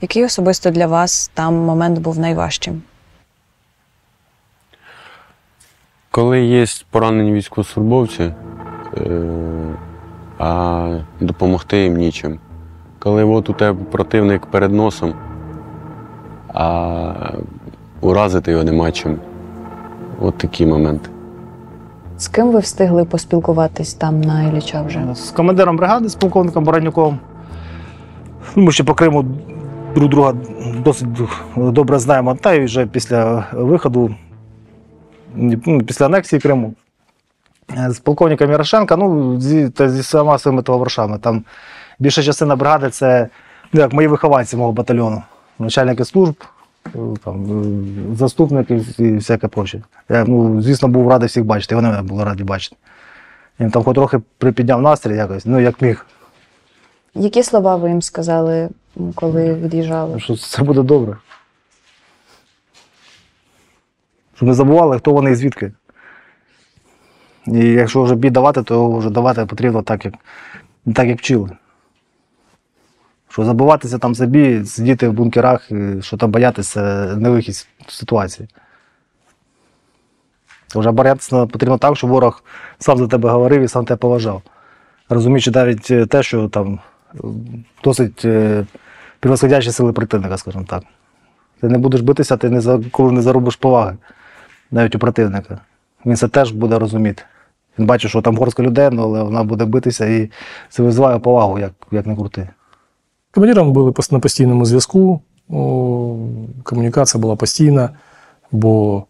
[0.00, 2.82] Який особисто для вас там момент був найважчим?
[6.10, 8.34] Коли є поранені військовослужбовці, е,
[10.38, 12.38] а допомогти їм нічим.
[12.98, 15.14] Коли от у тебе противник перед носом,
[16.54, 17.12] а
[18.00, 19.18] уразити його нема чим.
[20.20, 21.10] От такі моменти.
[22.18, 25.14] З ким ви встигли поспілкуватись там на Ілліча вже?
[25.14, 27.18] З командиром бригади, з полковником Баранюком.
[28.56, 29.24] Ну, Ми ще по Криму
[29.94, 30.34] друг друга
[30.84, 31.08] досить
[31.56, 32.34] добре знаємо.
[32.34, 34.14] Та й вже після виходу,
[35.34, 36.74] ну, після анексії Криму.
[37.78, 39.38] Е, З полковником Ярошенка, ну,
[39.70, 41.18] та зі всіма своїми товаришами.
[41.18, 41.44] Там
[41.98, 43.28] більша частина бригади це
[43.72, 45.22] ну, як мої вихованці мого батальйону.
[45.58, 46.34] Начальники служб,
[46.86, 47.44] е, там,
[48.12, 49.82] е, заступники і всяке проче.
[50.08, 52.76] Я, ну, звісно, був радий всіх бачити, і вони мене були раді бачити.
[53.60, 56.06] Він там хоч трохи припідняв настрій якось, ну як міг.
[57.14, 58.68] Які слова ви їм сказали,
[59.14, 60.20] коли від'їжджали?
[60.20, 61.16] Що це буде добре.
[64.34, 65.72] Щоб не забували, хто вони і звідки.
[67.46, 70.14] І якщо вже бій давати, то вже давати потрібно так, як,
[70.86, 71.50] не так, як вчили.
[73.28, 76.80] Що забуватися там за бій, сидіти в бункерах, і що там боятися,
[77.16, 78.48] не вихід з ситуації.
[80.74, 82.42] Вже боятися потрібно так, щоб ворог
[82.78, 84.42] сам за тебе говорив і сам тебе поважав.
[85.08, 86.78] Розуміючи навіть е, те, що там
[87.14, 87.18] е,
[87.84, 88.66] досить е,
[89.24, 90.82] превосходящі сили противника, скажімо так.
[91.60, 93.96] Ти не будеш битися, ти не за, коли не заробиш поваги
[94.70, 95.60] навіть у противника.
[96.06, 97.22] Він це теж буде розуміти.
[97.78, 100.30] Він бачить, що там горська людей, ну, але вона буде битися і
[100.68, 102.48] це визиває повагу, як, як не крути.
[103.30, 105.20] Командиром були на постійному зв'язку.
[106.62, 107.90] Комунікація була постійна,
[108.52, 109.04] бо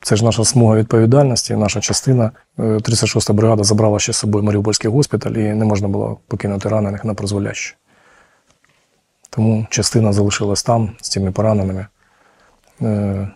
[0.00, 2.30] це ж наша смуга відповідальності, наша частина.
[2.58, 7.04] Е, 36-та бригада забрала ще з собою Маріупольський госпіталь і не можна було покинути ранених
[7.04, 7.76] на призволяще.
[9.34, 11.86] Тому частина залишилась там з цими пораненими,
[12.82, 13.28] е,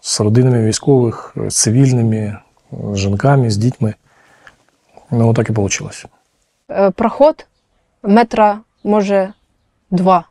[0.00, 2.38] з родинами військових, з цивільними,
[2.72, 3.94] з жінками, з дітьми.
[5.10, 5.90] Ну, так і вийшло.
[6.70, 7.46] Е, Проход
[8.02, 9.32] метра, може,
[9.90, 10.24] два.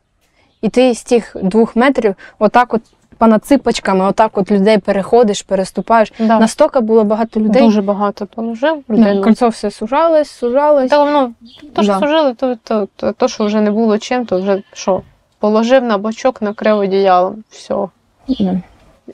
[0.62, 2.82] І ти з тих двох метрів отак от
[3.20, 6.14] понад ципочками, отак от людей переходиш, переступаєш.
[6.20, 6.40] Да.
[6.40, 7.62] Настільки було багато людей.
[7.62, 9.22] Дуже багато положив Да, людей.
[9.24, 10.90] кольцо все сужалось, сужалось.
[10.90, 11.32] Та воно,
[11.74, 12.00] то, що Да.
[12.00, 15.02] служили, то, то, то, то, що вже не було чим, то вже що?
[15.40, 17.44] Положив на бочок, накрив одіялом.
[17.50, 17.76] Все.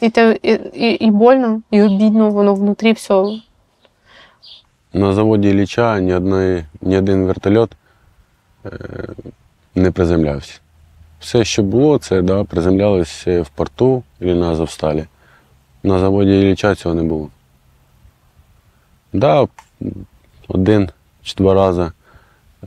[0.01, 3.23] І, те, і, і, і больно, і обідно, воно внутрі все.
[4.93, 7.71] На заводі Ілліча ні, одної, ні один вертольот
[8.65, 8.69] е,
[9.75, 10.59] не приземлявся.
[11.25, 15.05] Все, що було, це да, приземлялося в порту і на Азовсталі.
[15.83, 17.29] На заводі Ілліча цього не було.
[19.13, 19.47] Да,
[20.47, 20.89] один
[21.23, 21.91] чи два рази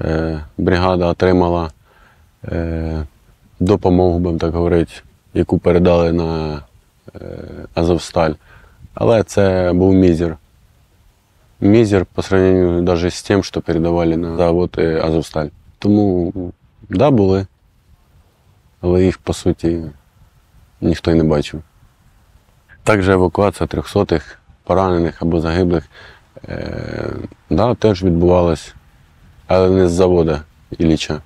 [0.00, 1.70] е, бригада отримала
[2.44, 3.04] е,
[3.60, 4.92] допомогу, будемо так говорити,
[5.34, 6.62] яку передали на
[7.14, 7.20] е,
[7.74, 8.32] Азовсталь.
[8.94, 10.36] Але це був мізер.
[11.60, 15.48] Мизер по сравнению даже с тем, что передавали на завод э, Азовсталь.
[15.78, 16.32] Тому,
[16.88, 17.46] да, були.
[18.80, 19.82] Але їх, по суті,
[20.80, 21.62] ніхто й не бачив.
[22.82, 25.84] Також евакуація трьохсотих поранених або загиблих
[26.48, 27.10] е,
[27.50, 28.74] да, теж відбувалась,
[29.46, 30.42] але не з завода
[30.78, 31.20] Ілліча.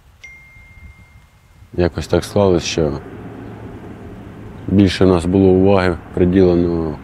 [1.73, 2.99] Якось так склалось, що
[4.67, 6.99] більше в нас було уваги приділено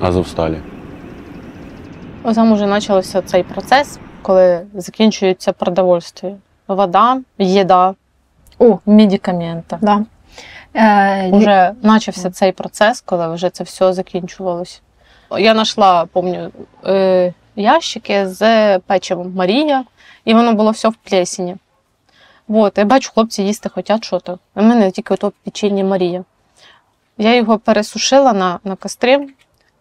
[0.00, 0.58] Азовсталі.
[2.34, 6.36] Там уже почався цей процес, коли закінчується продовольствие.
[6.68, 7.94] Вода, їда,
[8.60, 9.78] О, медикаменти.
[9.80, 10.04] Да.
[10.74, 14.82] Е, Уже почався цей процес, коли вже це все закінчувалось.
[15.38, 16.52] Я знайшла, пам'ятаю,
[16.86, 19.84] е, ящики з печивом Марія,
[20.24, 21.56] і воно було все в плесені.
[22.48, 24.38] От, я бачу, хлопці їсти хочуть що-то.
[24.54, 26.24] У мене тільки ото печення Марія.
[27.18, 29.18] Я його пересушила на, на кострі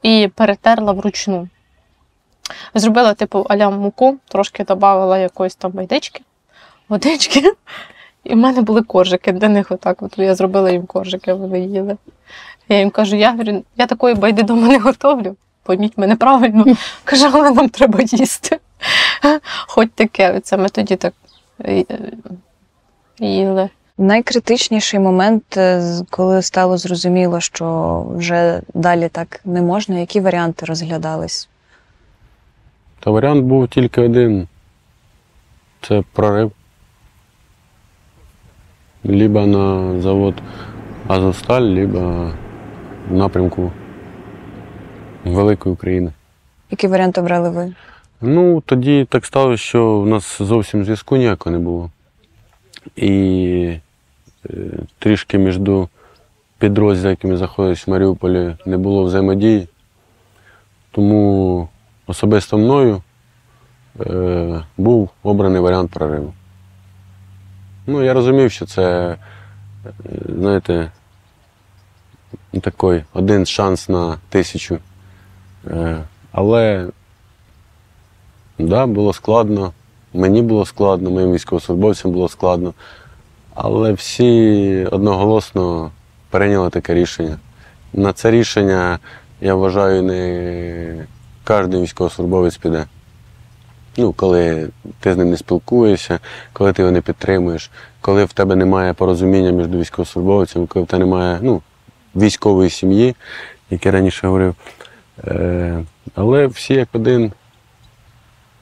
[0.02, 1.48] і перетерла вручну.
[2.74, 6.22] Зробила, типу, аля муку, трошки додавала якоїсь там байдички,
[6.90, 7.54] водички
[8.24, 10.02] І в мене були коржики для них отак.
[10.02, 11.98] От я зробила їм коржики, вони їли.
[12.70, 15.36] Я їм кажу, я, говорю, я такої байди дома не готовлю.
[15.64, 16.66] Пойміть мене правильно.
[17.04, 18.60] Кажу, але нам треба їсти.
[19.68, 20.40] Хоч таке.
[20.40, 21.14] Це ми тоді так
[21.66, 21.86] е,
[23.20, 23.70] їли.
[23.98, 31.50] Найкритичніший момент, е, коли стало зрозуміло, що вже далі так не можна, які варіанти розглядались?
[33.00, 34.48] Та варіант був тільки один.
[35.82, 36.52] Це прорив.
[39.04, 40.36] Либо на завод
[41.08, 42.32] Азовсталь, либо
[43.10, 43.72] в напрямку
[45.26, 46.14] Великої України.
[46.72, 47.74] Який варіант обрали ви?
[48.22, 51.92] Ну, тоді так сталося, що в нас зовсім зв'язку ніякого не було.
[52.96, 53.74] І
[54.50, 54.54] е,
[55.00, 55.60] трішки між
[56.58, 59.68] підрозділами, якими знаходились в Маріуполі, не було взаємодії.
[60.92, 61.68] Тому
[62.08, 63.02] особисто мною
[64.00, 66.34] е, був обраний варіант прориву.
[67.92, 69.16] Ну, я розумів, що це,
[70.30, 70.92] знаєте,
[72.62, 74.78] такий один шанс на тисячу.
[75.68, 76.88] Е, але
[78.60, 79.74] Да, було складно.
[80.14, 82.74] Мені було складно, моїм військовослужбовцям було складно.
[83.56, 85.92] Але всі одноголосно
[86.30, 87.38] прийняли таке рішення.
[87.94, 89.00] На це рішення,
[89.42, 91.06] я вважаю, не
[91.44, 92.86] кожен військовослужбовець піде.
[94.00, 94.70] Ну, коли
[95.00, 96.20] ти з ним не спілкуєшся,
[96.54, 97.72] коли ти його не підтримуєш,
[98.02, 101.62] коли в тебе немає порозуміння між військовослужбовцями, коли в тебе немає ну,
[102.16, 103.16] військової сім'ї,
[103.70, 104.56] як я раніше говорив.
[105.28, 105.84] Е,
[106.16, 107.32] але всі як один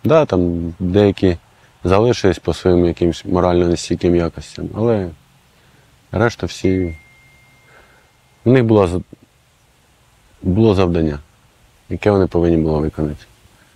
[0.03, 1.38] Да, там деякі
[1.83, 5.09] залишились по своїм якимось морально нестійким якостям, але
[6.11, 6.97] решта всі.
[8.45, 9.01] У них було,
[10.41, 11.19] було завдання,
[11.89, 13.25] яке вони повинні були виконати.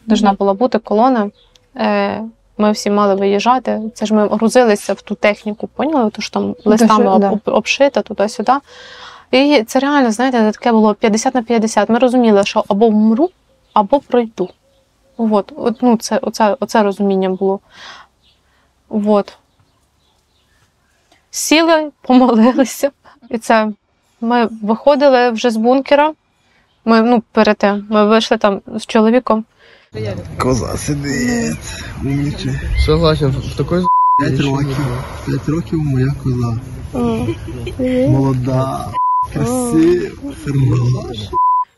[0.05, 1.29] Должна була бути колона.
[1.77, 2.21] Е,
[2.57, 3.81] Ми всі мали виїжджати.
[3.93, 6.09] Це ж ми грузилися в ту техніку, поняли?
[6.09, 7.31] Ту ж там листами що, да.
[7.31, 8.53] об, обшита туди-сюди.
[9.31, 11.89] І це реально, знаєте, таке було 50 на 50.
[11.89, 13.29] Ми розуміли, що або вмру,
[13.73, 14.49] або пройду.
[15.17, 17.59] От, от ну, це, оце, оце розуміння було.
[18.89, 19.37] От.
[21.31, 22.91] Сіли, помолилися.
[23.29, 23.71] І це
[24.21, 26.13] ми виходили вже з бункера.
[26.85, 29.45] Ми, ну, перед тим, ми вийшли там з чоловіком.
[30.37, 31.83] Коза сидить.
[32.01, 32.61] Умніче.
[32.85, 33.83] Согласен, в такой
[34.19, 35.03] П'ять років.
[35.25, 36.59] П'ять років моя коза.
[38.09, 38.85] Молода,
[39.33, 40.09] красива,
[40.45, 41.29] хороша.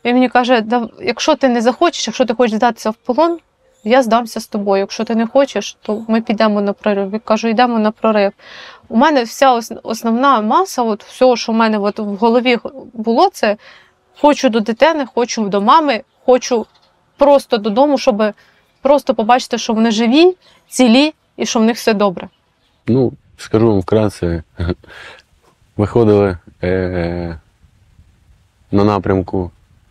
[0.04, 0.64] Він мені каже:
[1.00, 3.38] якщо ти не захочеш, якщо ти хочеш здатися в полон,
[3.84, 4.80] я здамся з тобою.
[4.80, 7.12] Якщо ти не хочеш, то ми підемо на прорив.
[7.12, 8.32] Я кажу, йдемо на прорив.
[8.88, 12.58] У мене вся основна маса, от всього, що в мене от в голові
[12.92, 13.56] було, це
[14.20, 16.66] хочу до дитини, хочу до мами, хочу
[17.24, 18.22] просто додому, щоб
[18.82, 20.34] просто побачити, що вони живі,
[20.68, 22.28] цілі і що в них все добре.
[22.86, 24.42] Ну, скажу вам вкратце,
[25.76, 27.38] виходили е,
[28.72, 29.50] на напрямку,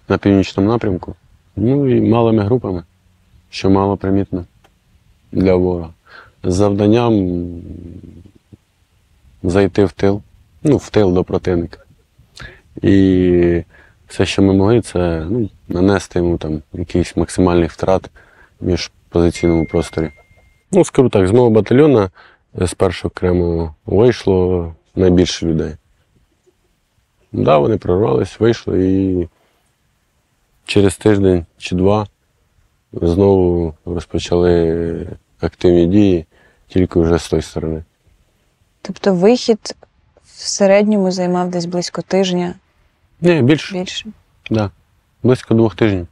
[0.09, 1.15] на північному напрямку,
[1.55, 2.83] ну і малими групами,
[3.49, 4.45] що мало примітно
[5.31, 5.89] для ворога.
[6.43, 7.41] Завданням
[9.43, 10.21] зайти в тил,
[10.63, 11.79] ну, в тил до противника.
[12.81, 13.63] І
[14.13, 18.09] все, що ми могли, це ну, нанести йому там якийсь максимальний втрат
[18.61, 20.11] між позиційному просторі.
[20.71, 22.09] Ну, скажу так, з мого батальйону
[22.61, 25.75] е, з першого окремо вийшло найбільше людей.
[27.31, 29.27] Да, вони прорвались, вийшли і
[30.65, 32.07] через тиждень чи два
[32.93, 35.07] знову розпочали
[35.39, 36.25] активні дії,
[36.67, 37.83] тільки вже з тої сторони.
[38.81, 39.75] Тобто вихід
[40.23, 42.53] в середньому займав десь близько тижня.
[43.23, 43.73] Ні, більше.
[43.73, 44.09] Більше.
[44.49, 44.71] Да.
[45.23, 46.07] Близько двох тижнів.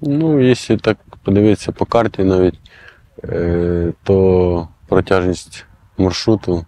[0.00, 2.58] Ну, якщо так подивитися по карті навіть,
[3.24, 5.64] е, то протяжність
[5.98, 6.66] маршруту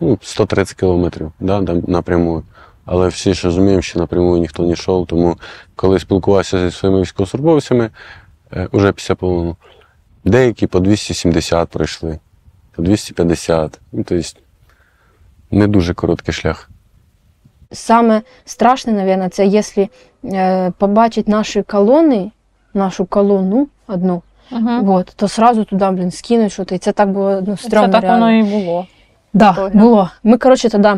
[0.00, 2.42] ну, 130 кілометрів да, напряму.
[2.84, 5.38] Але всі ж розуміємо, що напряму ніхто не йшов, тому
[5.76, 7.90] коли спілкувався зі своїми військовослужбовцями,
[8.52, 9.56] е, уже після полону,
[10.24, 12.18] деякі по 270 пройшли,
[12.72, 13.80] по 250.
[13.92, 14.40] Ну, тобто
[15.50, 16.69] не дуже короткий шлях.
[17.72, 19.88] Саме страшне, наверное, це якщо
[20.24, 22.30] е, побачить наші колони,
[22.74, 24.22] нашу колону одну,
[24.82, 26.72] вот, то сразу туди, блін, скинуть щось.
[26.72, 27.88] І це так було ну, стрьомно.
[27.88, 28.26] Це так реально.
[28.26, 28.86] воно і було.
[29.32, 29.70] Да, Ітоги.
[29.78, 30.10] було.
[30.24, 30.88] Ми, коротше, тоді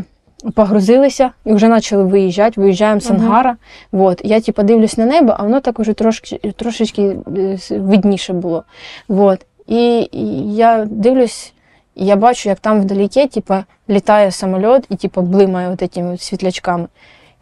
[0.54, 3.56] погрузилися і вже почали виїжджати, виїжджаємо з ангара.
[3.92, 4.20] Вот.
[4.24, 8.64] Я типу, дивлюсь на небо, а воно так уже трошки, трошечки е, видніше було.
[9.08, 9.46] Вот.
[9.66, 10.08] І
[10.54, 11.52] я дивлюсь,
[11.94, 13.54] і я бачу, як там вдалеке, типу,
[13.90, 16.88] літає самоліт і типу, блимає от этими світлячками.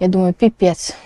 [0.01, 0.96] Я думаю, піпець.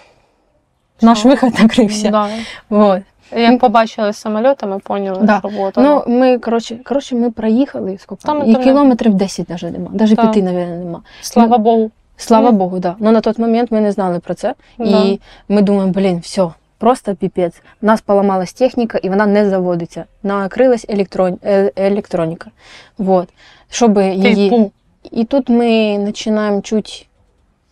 [1.02, 2.10] Наш виход накрився.
[2.10, 2.28] Да.
[2.70, 3.02] Вот.
[3.36, 5.38] Як побачили самоліти, ми поняли, Да.
[5.38, 8.22] що було Ну, ми, коротше, коротше, ми проїхали скільки?
[8.24, 9.90] Там і там не- кілометрів 10 навіть нема.
[9.92, 10.32] Навіть Так.
[10.32, 11.02] 5, мабуть, нема.
[11.20, 11.90] Слава Ну, Богу.
[12.16, 12.58] Слава Ну.
[12.58, 12.96] Богу, да.
[12.98, 14.54] Ну на той момент ми не знали про це.
[14.78, 14.84] Да.
[14.84, 16.48] І ми думаємо, блін, все,
[16.78, 17.62] просто піпець.
[17.82, 20.04] У нас поламалась техніка, і вона не заводиться.
[20.22, 21.38] Накрилась електрон...
[21.44, 22.50] е- електроніка.
[22.98, 23.28] Вот.
[23.70, 24.72] Щоб її.
[25.10, 27.08] І тут ми починаємо чуть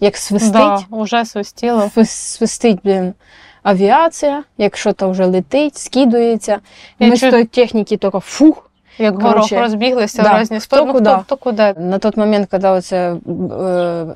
[0.01, 0.53] як свистить.
[0.53, 1.91] Да, уже свистіло.
[2.05, 3.15] Свистить, блін,
[3.63, 6.59] авіація, якщо то вже летить, скидується.
[6.99, 8.69] Я ми чу- з тої техніки тільки фух.
[8.99, 11.11] Як горох Короче, розбіглися да, в різні хто сторони, куди.
[11.11, 11.75] хто, хто куди.
[11.77, 13.19] На той момент, коли оця е,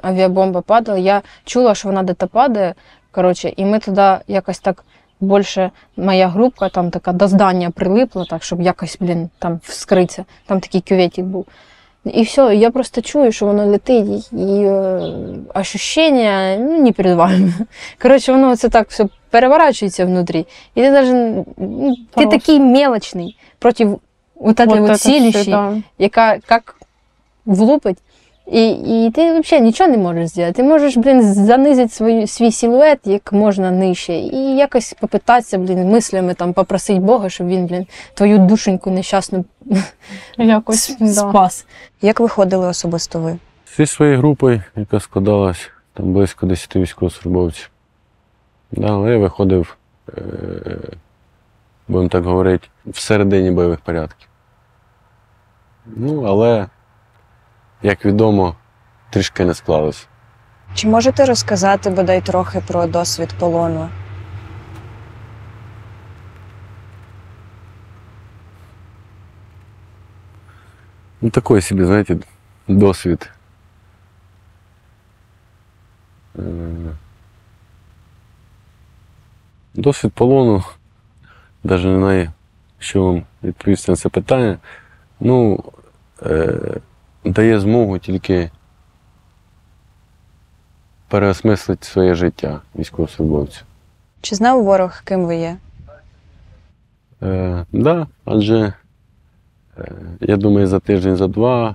[0.03, 2.74] авіабомба падала, я чула, що вона десь падає.
[3.16, 4.84] Коротше, і ми туди якось так
[5.20, 10.24] більше, моя група там така до здання прилипла, так, щоб якось, блін, там вскритися.
[10.46, 11.46] Там такий кюветик був.
[12.04, 15.00] І все, я просто чую, що воно летить, і, і е,
[15.54, 17.52] ощущення ну, непередаваємо.
[18.02, 20.46] Коротше, воно це так все переворачується внутрі.
[20.74, 24.00] І ти навіть ну, ти такий мелочний проти вот
[24.34, 25.82] Вот вот это да.
[25.98, 26.76] яка як
[27.46, 27.98] влупить.
[28.47, 30.53] І, і ти взагалі нічого не можеш зробити.
[30.53, 34.14] Ти можеш, блін, занизити свою, свій силует як можна нижче.
[34.14, 39.44] І якось попитатися, блін, мислями там попросити Бога, щоб він, блін, твою душеньку нещасну
[40.38, 41.07] Якось да.
[41.07, 41.66] спас.
[42.03, 43.38] Як виходили особисто ви?
[43.76, 47.70] Зі своєю групою, яка складалась, там близько 10 військовослужбовців.
[48.72, 49.76] Да, але я виходив,
[50.09, 50.20] е,
[51.88, 54.28] будемо так говорити, в середині бойових порядків.
[55.86, 56.66] Ну, але,
[57.87, 58.55] як відомо,
[59.11, 60.07] трішки не склалося.
[60.74, 63.89] Чи можете розказати бодай трохи про досвід полону?
[71.20, 72.16] Ну, такий собі, знаєте,
[72.68, 73.30] досвід.
[76.39, 76.43] Е,
[79.74, 80.64] Досвід полону.
[81.64, 82.32] Навіть не знаю,
[82.78, 84.59] що вам відповісти на це питання.
[85.20, 85.64] Ну,
[86.22, 86.59] е,
[87.26, 88.50] дає змогу тільки
[91.08, 93.64] переосмислити своє життя військовослужбовцю.
[94.20, 95.56] Чи знав ворог, ким ви є?
[97.22, 98.72] Е, да, адже
[99.78, 101.74] е, я думаю, за тиждень, за два е,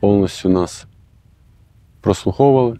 [0.00, 0.86] повністю нас
[2.00, 2.78] прослуховували,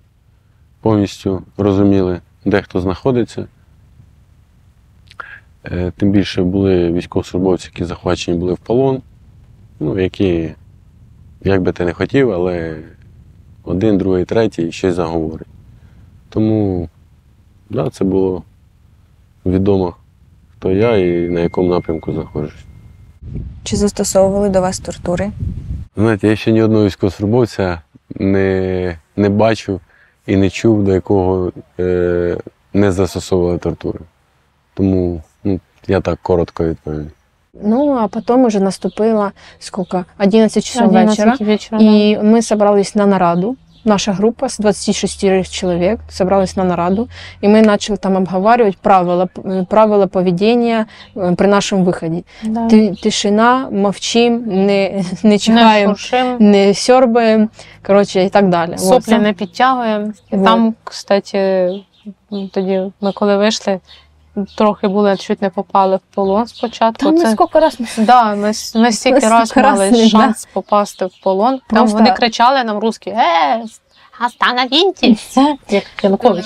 [0.81, 3.47] повністю розуміли, де хто знаходиться.
[5.65, 9.03] Е, тим більше були військовослужбовці, які захвачені були в полон,
[9.81, 10.55] ну, які,
[11.45, 12.77] як би ти не хотів, але
[13.65, 15.49] один, другий, третій щось заговорить.
[16.29, 16.89] Тому
[17.71, 18.43] да, це було
[19.47, 19.97] відомо,
[20.57, 22.65] хто я і на якому напрямку знаходжусь.
[23.65, 25.31] Чи застосовували до вас тортури?
[25.97, 27.81] Знаєте, я ще ні одного військовослужбовця
[28.15, 29.81] не, не бачив
[30.27, 32.37] і не чув, до якого е,
[32.73, 34.01] не застосовували тортури.
[34.75, 37.11] Тому ну, я так коротко відповім.
[37.56, 40.06] Ну, а потом уже наступило сколько?
[40.18, 41.36] 11 часов 11 вечера.
[41.40, 43.56] вечера, И мы собрались на нараду.
[43.84, 47.10] Наша группа с 26 человек собралась на нараду,
[47.42, 52.24] и мы начали там обговаривать правила, э, правила поведения э, при нашем выходе.
[52.44, 52.68] Да.
[52.70, 56.38] Ти- Тишина, мовчим, не, не чихаємо, шуршим.
[56.40, 57.48] не сьорбаємо,
[57.86, 58.72] коротше, і так далі.
[58.72, 58.80] Вот.
[58.80, 60.12] Соплі не підтягуємо.
[60.32, 60.46] І Вот.
[60.46, 61.72] там, кстати,
[62.54, 63.80] тоді ми коли вийшли,
[64.45, 67.05] трохи були, чуть не попали в полон спочатку.
[67.05, 70.09] Там ми Це- скільки раз Да, ми, ми стільки Ми раз мали раз мали да.
[70.09, 71.61] шанс попасти в полон.
[71.71, 73.65] Там вони кричали нам русські, е,
[74.27, 75.37] остановітесь!
[75.71, 76.45] Як Янукович.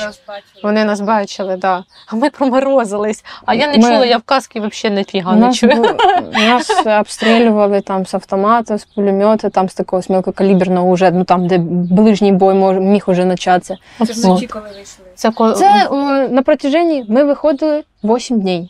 [0.63, 1.85] Вони нас бачили, да.
[2.07, 3.25] А ми проморозились.
[3.47, 5.73] А я не Ми- чула, я в каски взагалі не Нас, чую.
[5.73, 11.47] бу- нас обстрілювали там з автомата, з пулемета, там з такого мелкокаліберного уже, ну там,
[11.47, 13.77] де ближній бой мож, міг уже початися.
[14.07, 15.05] Це вночі, коли вийшли?
[15.15, 15.55] Це, коли...
[15.55, 18.69] Це е, на протяженні ми виходили 8 днів.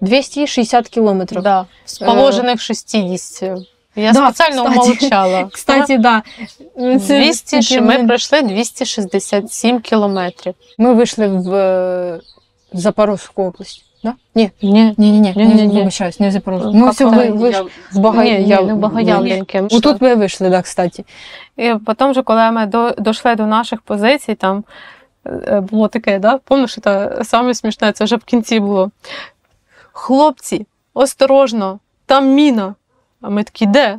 [0.00, 1.42] 260 кілометрів.
[1.42, 3.71] Да, з положених 60.
[3.96, 4.80] Я Да, спеціально кстати.
[4.80, 5.44] умовчала.
[5.52, 6.22] Кстати, да.
[6.76, 10.54] Це 200, таке ми пройшли 267 кілометрів.
[10.78, 12.20] Ми вийшли в е,
[12.72, 13.84] Запорозьку область.
[14.04, 14.12] Да?
[14.34, 15.66] Ні, ні, ні, ні, ні, Ні-ні-ні.
[15.66, 16.70] не вибачаюсь, не в Запорожжя.
[16.74, 17.62] Ну, Ми все ви, я-
[17.92, 18.22] ви.
[18.24, 19.60] Ні, ні, я- не в Багаявленки.
[19.60, 19.68] Ні.
[19.76, 21.04] Отут ви вийшли, да, кстати.
[21.56, 24.64] І потім, же, коли ми до, дійшли до наших позицій, там
[25.26, 26.38] е, було таке, да?
[26.38, 28.90] Пам'ятаєш, це саме смішне, це вже в кінці було.
[29.92, 32.74] Хлопці, осторожно, там міна.
[33.22, 33.98] А ми такі, де?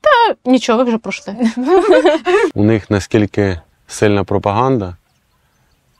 [0.00, 1.36] Та нічого, ви вже пройшли.
[2.54, 4.96] У них наскільки сильна пропаганда,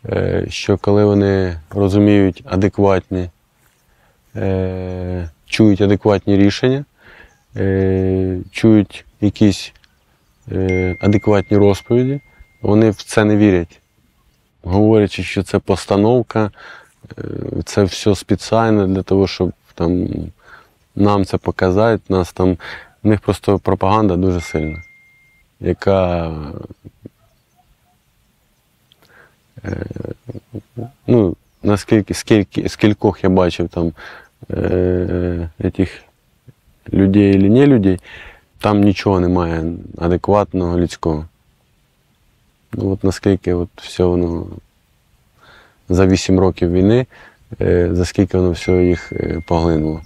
[0.06, 3.30] е, що коли вони розуміють адекватні,
[4.36, 6.84] е, чують адекватні рішення,
[7.56, 9.72] е, чують якісь
[11.00, 12.20] адекватні розповіді,
[12.62, 13.80] вони в це не вірять.
[14.62, 16.50] Говорячи, що це постановка,
[17.64, 20.08] Це все спеціально для того, щоб там
[20.96, 22.02] нам це показати.
[22.08, 22.58] Нас там,
[23.02, 24.82] в них просто пропаганда дуже сильна,
[25.60, 26.32] яка
[29.64, 29.84] е,
[31.06, 33.92] ну, наскільки скільки, скількох я бачив там
[34.50, 35.88] е, этих
[36.92, 38.00] людей чи не людей,
[38.58, 41.26] там нічого немає адекватного людського.
[42.72, 44.46] Ну, от наскільки от все воно
[45.88, 47.06] за 8 років війни,
[47.60, 50.02] е, за скільки воно все їх е, поглинуло.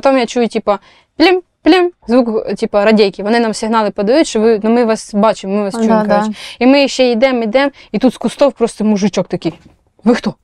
[0.00, 0.78] Потім я чую, типа,
[1.16, 3.22] плім, плім, звук, типа, радійки.
[3.22, 6.02] Вони нам сигнали подають, що ви, ну, ми вас бачимо, ми вас Да, чуємо.
[6.06, 6.14] да.
[6.14, 6.32] коротше.
[6.58, 9.52] І ми ще йдемо, йдемо, і тут з кустов просто мужичок такий.
[10.04, 10.34] Ви хто?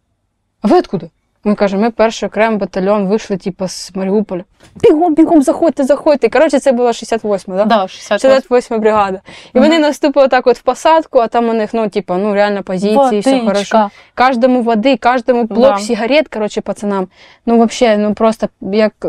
[0.63, 1.07] А ви откуда?
[1.45, 4.45] Ми каже, ми перший окремий батальйон вийшли, типу, з Маріуполя.
[4.75, 6.29] Бігом, бігом, заходьте, заходьте.
[6.29, 7.65] Коротше, це була 68, да?
[7.65, 8.31] Да, 68.
[8.31, 9.21] 68 бригада.
[9.55, 12.63] І вони наступили так от в посадку, а там у них, ну, типу, ну, реально
[12.63, 13.79] позиції, все Водичка.
[13.79, 13.91] хорошо.
[14.15, 15.79] Кожному води, кожному блок Да.
[15.79, 17.09] сигарет, коротше, пацанам.
[17.47, 19.09] Ну, взагалі, ну просто як е,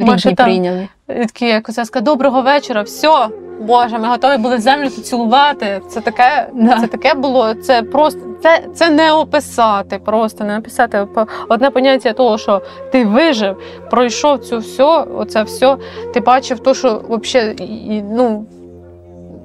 [0.00, 1.26] рідні там прийняли.
[1.26, 3.28] Такі, як оце сказати, доброго вечора, все,
[3.60, 5.80] Боже, ми готові були землю тут цілувати.
[5.88, 6.48] Це таке,
[6.80, 7.54] це таке було.
[7.54, 11.06] Це просто це, це не описати, просто не написати.
[11.48, 15.76] Одне поняття того, що ти вижив, пройшов цю все, оце все.
[16.14, 18.46] Ти бачив то, що взагалі, ну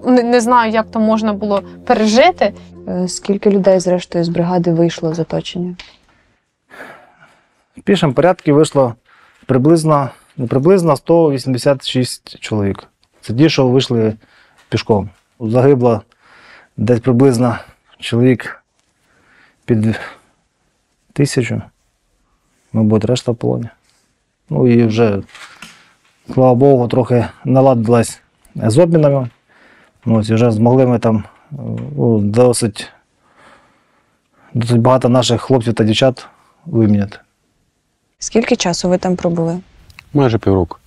[0.06, 2.54] не, не знаю, як то можна було пережити.
[2.88, 5.76] Е, Скільки людей, зрештою, з бригади вийшло з оточення?
[7.78, 8.96] В пішому порядку вийшло
[9.46, 12.88] приблизно, ну, приблизно 186 чоловік.
[13.22, 14.14] Це ті, що вийшли
[14.70, 15.10] пішком.
[15.40, 16.02] Загибло
[16.78, 17.58] десь приблизно
[18.00, 18.64] чоловік
[19.66, 20.00] під
[21.14, 21.62] тисячу,
[22.74, 23.70] мабуть, решта в полоні.
[24.50, 25.22] Ну і вже,
[26.34, 28.22] слава Богу, трохи наладилась
[28.56, 29.30] з обмінами.
[30.06, 31.24] Ось, і вже змогли ми там
[31.98, 32.90] ну, досить,
[34.54, 36.28] досить багато наших хлопців та дівчат
[36.66, 37.18] виміняти.
[38.20, 39.60] Скільки часу ви там пробули?
[40.14, 40.78] Майже півроку.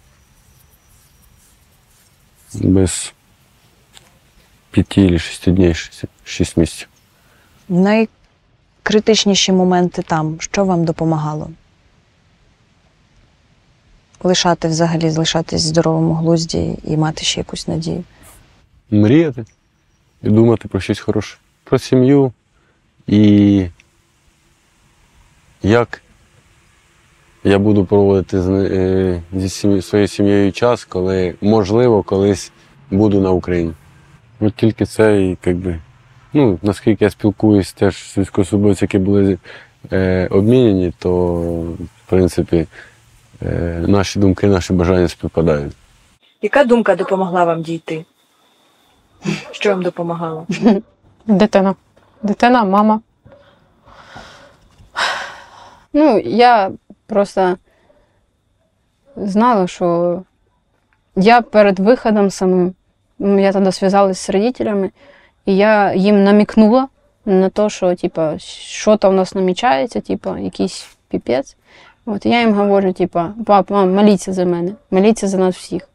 [2.54, 3.12] Без
[4.70, 5.90] п'яти чи шести днів,
[6.24, 6.88] шість- місяців.
[7.68, 11.50] Найкритичніші моменти там, що вам допомагало?
[14.22, 18.04] Лишати взагалі, залишатись в здоровому глузді і мати ще якусь надію.
[18.90, 19.44] Мріяти
[20.22, 21.36] і думати про щось хороше.
[21.64, 22.32] Про сім'ю
[23.06, 23.66] і
[25.62, 26.01] як
[27.44, 29.48] я буду проводити з, е, зі
[29.82, 32.52] своєю сім'єю час, коли, можливо, колись
[32.90, 33.72] буду на Україні.
[34.40, 35.78] От тільки це і якби,
[36.32, 39.38] ну, наскільки я спілкуюсь теж з військовослужбовцями, які були
[39.92, 41.34] е, обмінені, то
[41.78, 42.66] в принципі
[43.42, 45.72] е, наші думки, наші бажання співпадають.
[46.42, 48.04] Яка думка допомогла вам дійти?
[49.50, 50.46] Що вам допомагало?
[51.26, 51.74] Дитина.
[52.22, 53.00] Дитина, мама.
[55.92, 56.70] Ну, я
[57.12, 57.56] просто
[59.16, 60.22] знала, що
[61.16, 62.74] я перед виходом самим,
[63.18, 64.90] я тоді зв'язалася з родителями,
[65.46, 66.88] і я їм намікнула
[67.24, 71.56] на те, що типа, що то в нас намічається, типа, якийсь піпець.
[72.06, 75.88] От і я їм говорю, типа, пап, мам, моліться за мене, моліться за нас всіх.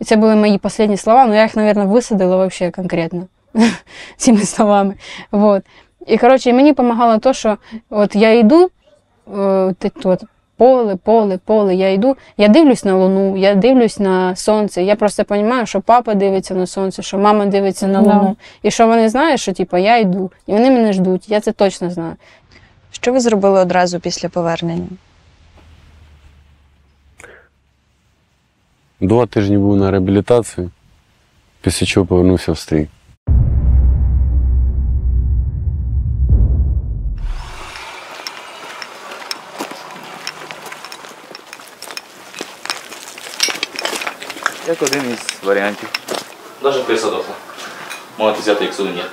[0.00, 3.26] І це були мої останні слова, але я їх, мабуть, висадила вообще конкретно
[4.16, 4.94] цими словами.
[5.30, 5.62] Вот.
[6.06, 7.58] І коротше, мені допомагало те, що
[7.90, 8.70] от я йду,
[10.04, 10.24] от,
[10.56, 14.82] поле, поле, поле, я йду, я дивлюсь на луну, я дивлюсь на сонце.
[14.82, 18.14] Я просто розумію, що папа дивиться на сонце, що мама дивиться на Да.
[18.14, 18.36] луну.
[18.62, 21.28] І що вони знають, що типу, я йду, і вони мене ждуть.
[21.28, 22.14] Я це точно знаю.
[22.90, 24.86] Що ви зробили одразу після повернення?
[29.00, 30.70] Два тижні був на реабілітації,
[31.60, 32.88] після чого повернувся в стрій.
[44.68, 45.88] Як один із варіантів.
[46.62, 47.32] Даже присадоха.
[48.18, 49.10] Можете взяти як сувенір.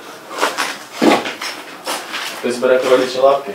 [2.38, 3.52] Хтось бере кролічі лапки.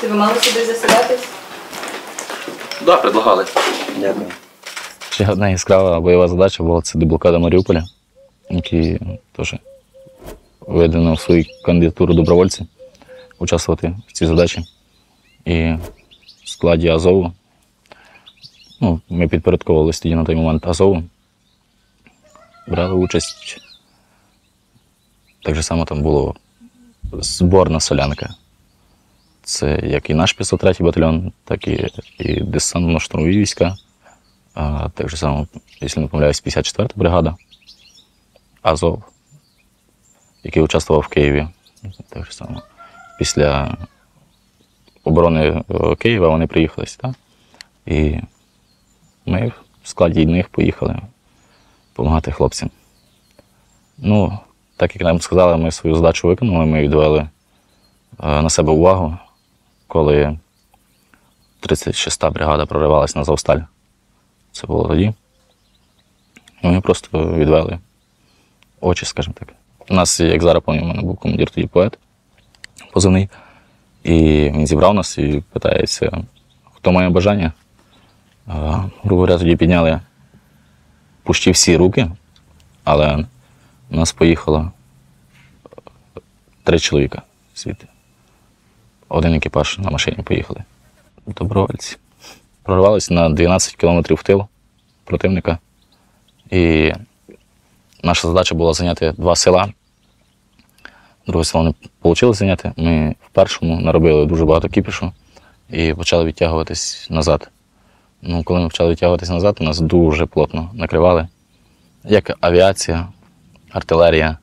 [0.00, 1.26] Ти ви мали сюди заселятись?
[2.86, 3.46] Да, предлагали.
[3.96, 4.26] Дякую.
[5.10, 7.84] Ще одна яскрава бойова задача була це деблокада Маріуполя,
[8.50, 9.00] які
[9.36, 9.54] теж
[10.60, 12.66] введено в свою кандидатуру добровольці
[13.38, 14.64] участвувати в цій задачі.
[15.44, 15.74] І
[16.44, 17.32] в складі Азову.
[18.80, 21.02] Ну, ми підпорядковувалися тоді на той момент Азову.
[22.68, 23.60] Брали участь.
[25.42, 26.34] Так же само там було
[27.12, 28.34] зборна солянка.
[29.42, 33.76] Це як і наш 503 батальйон, так і, і десантно-штурмові війська.
[34.54, 35.46] А, так же само,
[35.80, 37.36] якщо не помиляюсь, 54 бригада,
[38.62, 39.02] Азов.
[40.44, 41.48] який участвував в Києві.
[42.08, 42.62] Так само.
[43.18, 43.76] Після
[45.04, 47.14] оборони е, Києва вони приїхали сюди.
[47.86, 48.20] І
[49.26, 49.52] ми
[49.82, 50.96] в складі них поїхали
[51.92, 52.70] допомагати хлопцям.
[53.98, 54.38] Ну,
[54.76, 57.28] так як нам сказали, ми свою задачу виконали, ми відвели е,
[58.42, 59.18] на себе увагу,
[59.86, 60.38] коли
[61.62, 63.60] 36-та бригада проривалась на Завсталь.
[64.52, 65.14] Це було тоді.
[66.62, 67.78] І Ми просто відвели
[68.80, 69.48] очі, скажімо так.
[69.90, 71.98] У нас, як зараз пам'ятаю, у мене був командир тоді поет
[72.92, 73.28] позивний.
[74.02, 74.12] І
[74.54, 76.24] він зібрав нас і питається,
[76.74, 77.52] хто має бажання.
[78.46, 80.00] Грубо говоря, тоді підняли
[81.22, 82.10] пущі всі руки,
[82.84, 83.26] але
[83.90, 84.72] у нас поїхало
[86.64, 87.22] три чоловіка
[87.56, 87.86] звідти.
[89.08, 90.64] Один екіпаж на машині поїхали.
[91.26, 91.96] Добровольці.
[92.62, 94.46] Прорвалися на 12 кілометрів в тил
[95.04, 95.58] противника.
[96.50, 96.92] І
[98.02, 99.72] наша задача була зайняти два села.
[101.26, 102.72] Друге село не вийшло зайняти.
[102.76, 105.12] Ми в першому наробили дуже багато кіпішу
[105.70, 107.50] і почали відтягуватись назад.
[108.26, 111.28] Ну, коли ми почали відтягуватись назад, нас дуже плотно накривали.
[112.04, 113.08] Як авіація,
[113.70, 114.38] артилерія.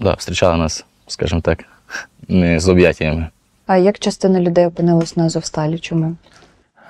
[0.00, 1.64] Да, зустрічали нас, скажімо так,
[2.28, 3.28] не з об'яттями.
[3.66, 5.78] А як частина людей опинилась на Азовсталі?
[5.78, 6.16] Чому?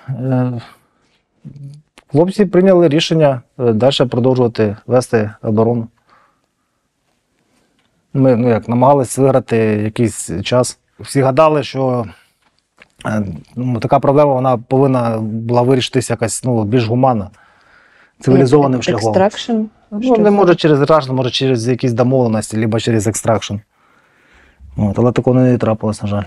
[0.09, 0.61] Е,
[2.13, 5.89] Хлопці прийняли рішення далі продовжувати вести оборону.
[8.15, 10.79] Ми ну, як, намагалися виграти якийсь час.
[11.01, 12.13] Всі гадали, що е,
[13.57, 17.31] ну, така проблема вона повинна була вирішитися якось ну, більш гуманно,
[18.21, 19.09] цивілізованим шляхом.
[19.09, 19.63] Extraction?
[19.91, 23.55] Ну, не може через ражн, може через якісь домовленості, або через extraction.
[24.77, 26.25] От, але такого не трапилось, на жаль.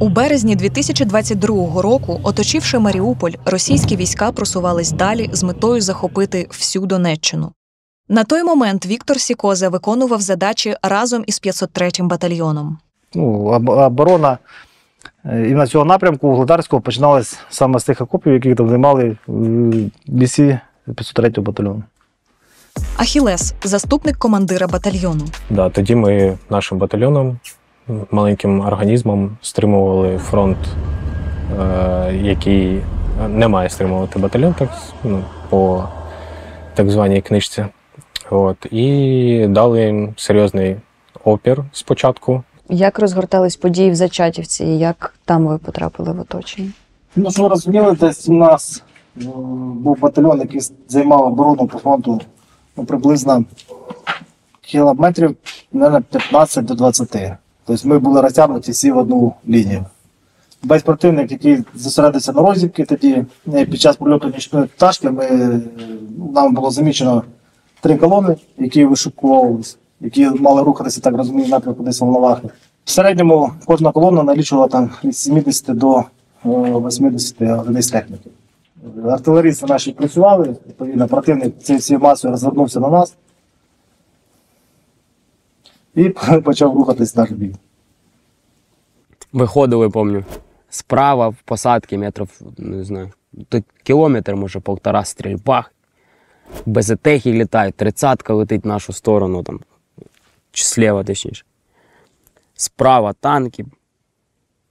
[0.00, 7.52] У березні 2022 року, оточивши Маріуполь, російські війська просувались далі з метою захопити всю Донеччину.
[8.12, 12.78] На той момент Віктор Сікоза виконував задачі разом із 503-м батальйоном.
[13.14, 14.38] ну, оборона
[15.24, 19.16] е, і на цього напрямку Угледарського починалась саме з тих окопів, які там займали е,
[20.06, 21.82] бійці 503 батальйону.
[22.96, 25.24] Ахілес заступник командира батальйону.
[25.50, 27.38] Да, тоді ми нашим батальйоном,
[28.10, 30.58] маленьким організмом, стримували фронт,
[31.60, 32.82] е, який
[33.28, 34.70] не має стримувати батальйон, так,
[35.04, 35.88] ну, по
[36.74, 37.66] так званій книжці.
[38.30, 40.76] От, і дали їм серйозний
[41.24, 42.42] опір спочатку.
[42.68, 46.70] Як розгортались події в Зачатівці і як там ви потрапили в оточення?
[47.16, 48.82] Ну, що ви розуміли, десь у нас
[49.16, 49.24] е,
[49.74, 52.20] був батальйон, який займав оборону по фронту
[52.76, 53.44] ну, приблизно
[54.60, 55.36] кілометрів
[55.72, 57.16] наверное, 15 до 20.
[57.66, 59.84] Тобто ми були розтягнуті всі в одну лінію.
[60.62, 63.24] Весь противник, який зосередився на розвідки, тоді
[63.54, 65.60] е, під час прольоту нічної пташки ми, е,
[66.34, 67.22] нам було замічено
[67.80, 72.48] три колони, які вишукувалися, які мали рухатися, так розумію, напрямку десь Волновахи.
[72.84, 76.04] В середньому кожна колона налічувала там від 70 до е,
[76.44, 78.30] 80 одиниць техніки.
[79.04, 83.16] Артилерійці наші працювали, відповідно, противник цією всією масою розвернувся на нас
[85.94, 86.08] і
[86.44, 87.54] почав рухатись наш бій.
[89.32, 90.24] Виходили, помню,
[90.68, 93.10] справа в посадці метрів, не знаю,
[93.82, 95.72] кілометр, може, полтора стрільбах.
[96.66, 99.60] Безетехи літають, тридцятка летить в нашу сторону, там,
[100.52, 101.44] чи слева, точніше.
[102.54, 103.64] Справа танки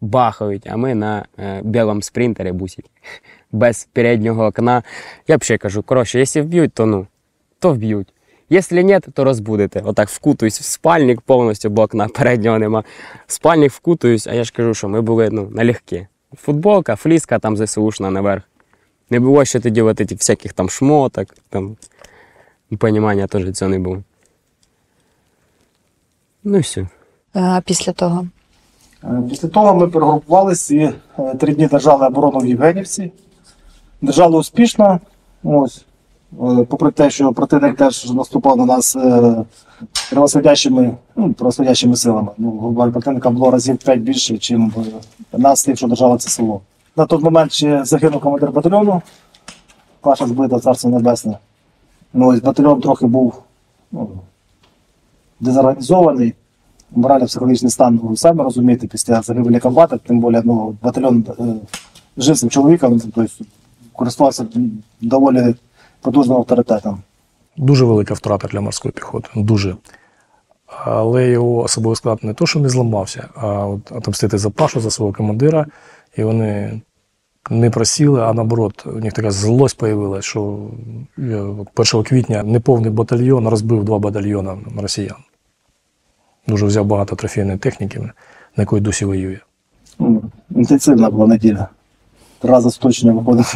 [0.01, 2.84] бахають, а ми на е, білому спринтері бусі.
[3.51, 4.84] Без переднього окна.
[5.27, 7.07] Я взагалі кажу, коротше, якщо вб'ють, то ну,
[7.59, 8.13] то вб'ють.
[8.49, 9.82] Якщо ні, то розбудете.
[9.86, 12.84] Отак вкутуюсь в спальник повністю, бо окна переднього нема.
[13.27, 16.07] В спальник вкутуюсь, а я ж кажу, що ми були ну, налегке.
[16.38, 18.43] Футболка, фліска там ЗСУшна наверх.
[19.10, 21.78] Не було ще тоді от этих всяких там шмоток, там
[22.78, 24.03] понімання теж цього не було.
[26.43, 26.88] Ну і все.
[27.34, 28.28] А після того?
[29.03, 33.12] Е, Після того ми перегрупувалися і е, три дні держали оборону в Євгенівці.
[34.01, 34.99] Держали успішно.
[35.43, 35.86] Ось.
[36.34, 38.99] Е, Попри те, що противник теж наступав на нас е,
[41.16, 42.32] ну, превосходящими силами.
[42.38, 44.53] Ну, противника було разів 5 більше, ніж
[45.32, 46.62] нас, тих, що держало це село.
[46.95, 49.01] На той момент ще загинув командир батальйону,
[50.01, 51.39] Паша збита, царство небесне.
[52.13, 53.43] Ну, ось батальйон трохи був
[53.91, 54.09] ну,
[55.39, 56.33] дезорганізований
[56.95, 61.43] морально-психологічний стан, ви самі розумієте, після загибелі комбата, тим більше ну, батальйон е,
[62.17, 63.25] жив цим чоловіком, тобто
[63.93, 64.45] користувався
[65.01, 65.55] доволі
[66.01, 67.01] потужним авторитетом.
[67.57, 69.29] Дуже велика втрата для морської піхоти.
[69.35, 69.75] Дуже.
[70.85, 74.91] Але його особовий склад не то, що не зламався, а от отомстити за Пашу, за
[74.91, 75.65] свого командира.
[76.20, 76.82] І вони
[77.49, 80.70] не просіли, а наоборот, у них така злость появилась, що
[81.20, 81.43] е,
[81.76, 85.17] 1 квітня неповний батальйон розбив два батальйони росіян.
[86.47, 88.11] Дуже взяв багато трофейної техніки, на
[88.57, 89.39] якої досі воює.
[89.99, 90.22] Ну,
[90.55, 91.67] Інтенсивна була неділя.
[92.43, 93.55] Раза точно виходив.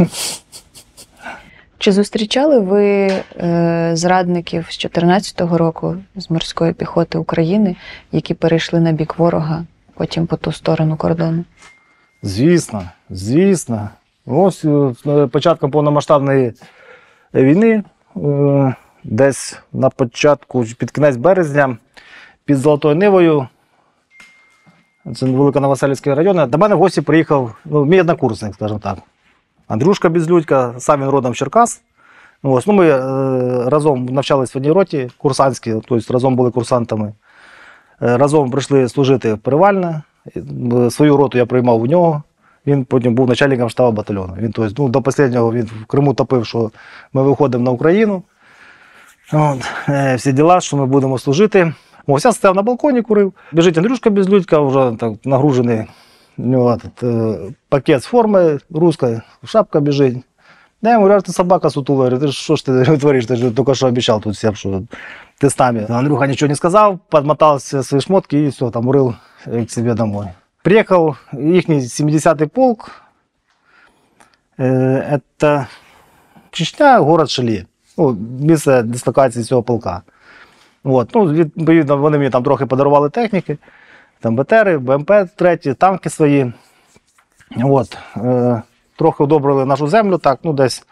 [1.78, 7.76] Чи зустрічали ви е, зрадників з 2014 року з морської піхоти України,
[8.12, 11.44] які перейшли на бік ворога, потім по ту сторону кордону?
[12.26, 13.90] Звісно, звісно.
[14.26, 16.54] Ось е, початком повномасштабної
[17.34, 17.84] війни,
[18.18, 21.78] е, десь на початку, під кінець березня,
[22.46, 23.48] під Золотою Нивою,
[25.16, 28.98] це Великоновоселівський район, до мене в гості приїхав ну, мій однокурсник, скажімо так.
[29.68, 31.82] Андрюшка Безлюдька, сам він родом Черкас.
[32.44, 33.00] Ну, Ось, ну, ми е,
[33.70, 37.14] разом навчались в одній роті курсантській, тобто разом були курсантами.
[38.00, 40.02] Разом прийшли служити Перевальне.
[40.36, 42.24] Е, Свою роту я приймав у нього.
[42.68, 44.34] Він потім був начальником штабу батальйону.
[44.40, 46.72] Він тобто, ну, до останнього він в Криму топив, що
[47.14, 48.24] ми виходимо на Україну.
[49.34, 51.74] От, е, всі діла, що ми будемо служити.
[52.08, 53.34] Ось я стояв на балконі, курив.
[53.52, 55.86] Біжить Андрюшка Безлюдька, вже так нагружений.
[56.38, 57.08] У нього этот,
[57.48, 60.18] е, пакет з форми руської, шапка біжить.
[60.82, 62.10] Я йому «А ти собака сутула.
[62.10, 63.26] Ти що ж ти твориш?
[63.26, 64.82] Ти ж тільки що обіцяв тут всім, що
[65.60, 65.86] нами.
[65.90, 69.14] Андрюха нічого не сказав, подмотався свої шмотки і все, там урил
[69.46, 70.28] к себе домой.
[70.64, 72.92] Приїхав їхній 70-й полк.
[74.60, 75.66] Е, Это
[76.52, 77.66] Чечня, город Шалі.
[77.98, 80.02] Ну, місце дислокації цього полка.
[80.84, 81.16] От.
[81.16, 83.58] Ну, відповідно, вони мені там трохи подарували техніки.
[84.20, 86.54] Там БТРи, БМП треті, танки свої.
[87.64, 87.98] От.
[88.18, 88.62] Е,
[88.96, 90.86] трохи одобрили нашу землю, так, ну десь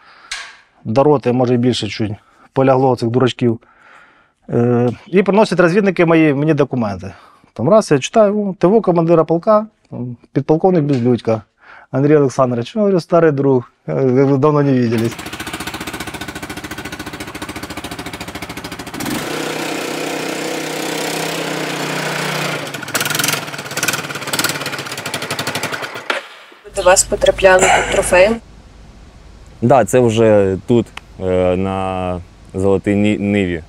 [0.84, 2.12] до роти, може і більше чуть
[2.52, 3.60] полягло цих дурачків.
[4.52, 7.12] Е, і приносять розвідники мої, мені документи.
[7.52, 11.42] Там раз я читаю, о, ТВ командира полка, там, підполковник Безлюдька,
[11.90, 13.94] Андрій Олександрович, ну, говорю, старий друг, е,
[14.38, 15.16] давно не виделись.
[26.76, 28.30] До вас потрапляли тут трофеї.
[29.62, 30.86] Да, це вже тут,
[31.20, 32.20] е, на
[32.54, 33.62] Золотій Ниві.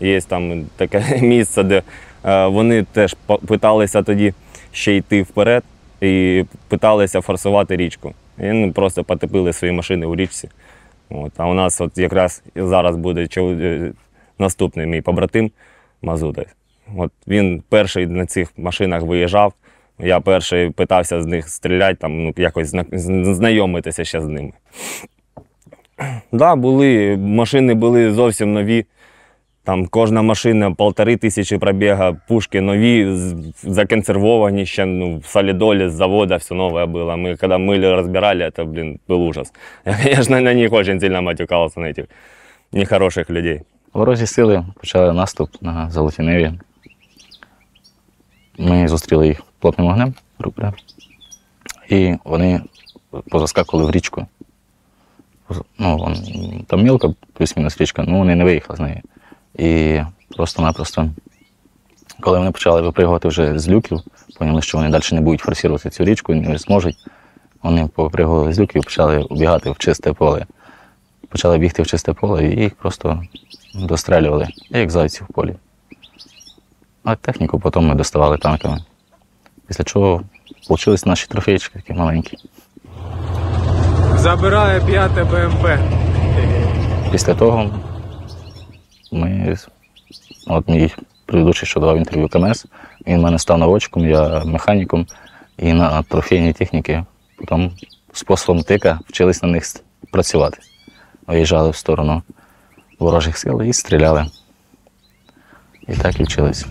[0.00, 1.82] Є там таке місце, де
[2.24, 4.34] е, вони теж питалися тоді
[4.72, 5.64] ще йти вперед
[6.00, 8.14] і питалися форсувати річку.
[8.38, 10.48] І просто потопили свої машини у річці.
[11.10, 11.32] От.
[11.36, 13.92] А у нас от якраз зараз буде е,
[14.38, 15.50] наступний мій побратим
[16.02, 16.44] Мазута.
[16.96, 19.52] От він перший на цих машинах виїжджав.
[19.98, 24.52] Я перший питався з них стріляти, там, ну, якось знайомитися ще з ними.
[26.32, 27.16] Да, були.
[27.16, 28.86] Машини були зовсім нові.
[29.69, 35.93] Там кожна машина полтори тисячі пробіга, пушки нові, з- законсервовані ще ну, в солідолі з
[35.93, 37.15] завода, все новое было.
[37.15, 39.53] Мы когда мыли, разбирали, это, блин, был ужас.
[39.85, 42.05] Я, конечно, на них очень сильно матюкался, на этих
[42.71, 43.61] нехороших людей.
[43.93, 46.51] Ворожі сили почали наступ на Золотій Ниві.
[48.57, 50.77] Ми зустріли їх плотним вогнем, грубо говоря.
[51.89, 52.61] І вони
[53.29, 54.27] позаскакували в річку.
[55.79, 56.15] Ну, вон,
[56.67, 59.01] там мілка, плюс-мінус річка, ну вони не виїхали з неї.
[59.54, 60.00] І
[60.36, 61.10] просто-напросто,
[62.20, 64.00] коли вони почали випригувати вже з люків,
[64.38, 66.96] поняли, що вони далі не будуть форсувати цю річку, не зможуть.
[67.62, 70.46] Вони попригували з люків і почали убігати в чисте поле.
[71.28, 73.22] Почали бігти в чисте поле і їх просто
[73.74, 75.54] дострелювали, як зайці в полі.
[77.04, 78.84] А техніку потім ми доставали танками.
[79.66, 80.22] Після чого
[80.68, 82.38] вийшли наші трофейчики такі маленькі.
[84.14, 85.66] Забирає п'яте БМП.
[87.12, 87.70] Після того
[89.12, 89.56] ми,
[90.46, 90.90] от мій
[91.26, 92.66] предыдущий, що давав інтерв'ю КМС,
[93.06, 95.06] він в мене став наводчиком, я механіком,
[95.58, 97.04] і на трофейній техніці
[97.36, 97.72] потім
[98.12, 99.64] способом тика вчились на них
[100.10, 100.58] працювати.
[101.26, 102.22] Виїжджали в сторону
[102.98, 104.26] ворожих сил і стріляли.
[105.88, 106.66] І так і вчились.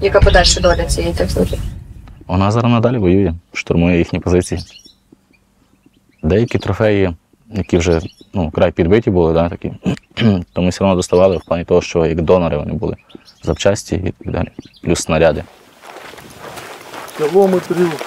[0.00, 1.58] Яка подальша доля цієї техніки?
[2.26, 4.60] Вона зараз надалі воює, штурмує їхні позиції.
[6.22, 7.14] Деякі трофеї,
[7.50, 8.00] які вже
[8.34, 9.72] ну, край підбиті були, да, такі,
[10.52, 12.96] то ми все одно доставали в плані того, що як донори вони були,
[13.42, 14.48] запчасті і так далі,
[14.82, 15.44] плюс снаряди.
[17.18, 18.06] Кілометрів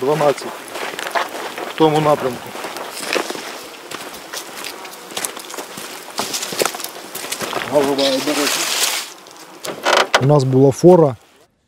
[0.00, 0.46] 12
[1.66, 2.48] в тому напрямку.
[7.70, 8.04] Голова.
[10.22, 11.16] У нас була фора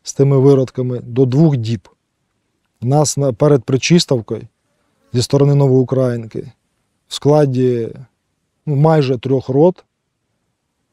[0.02, 1.88] з тими виродками до двох діб.
[2.80, 4.42] Нас перед причиставкою
[5.12, 6.52] зі сторони Новоукраїнки
[7.08, 7.88] в складі
[8.66, 9.84] ну, майже трьох рот,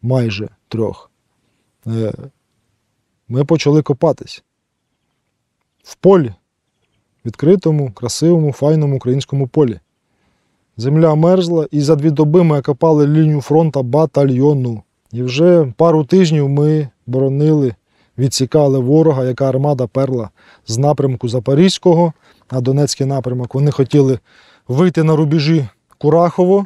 [0.02, 1.12] майже трьох,
[1.88, 2.14] е,
[3.28, 4.44] ми почали копатись
[5.84, 6.34] в полі,
[7.26, 9.80] відкритому, красивому, файному українському полі.
[10.78, 14.84] Земля мерзла, і за дві доби ми окопали лінію фронту батальйону.
[15.12, 17.76] І вже пару тижнів ми боронили,
[18.18, 20.30] відсікали ворога, яка армада перла
[20.68, 22.14] з напрямку Запорізького
[22.52, 23.56] на Донецький напрямок.
[23.56, 24.20] Вони хотіли
[24.68, 26.66] вийти на рубежі Курахово,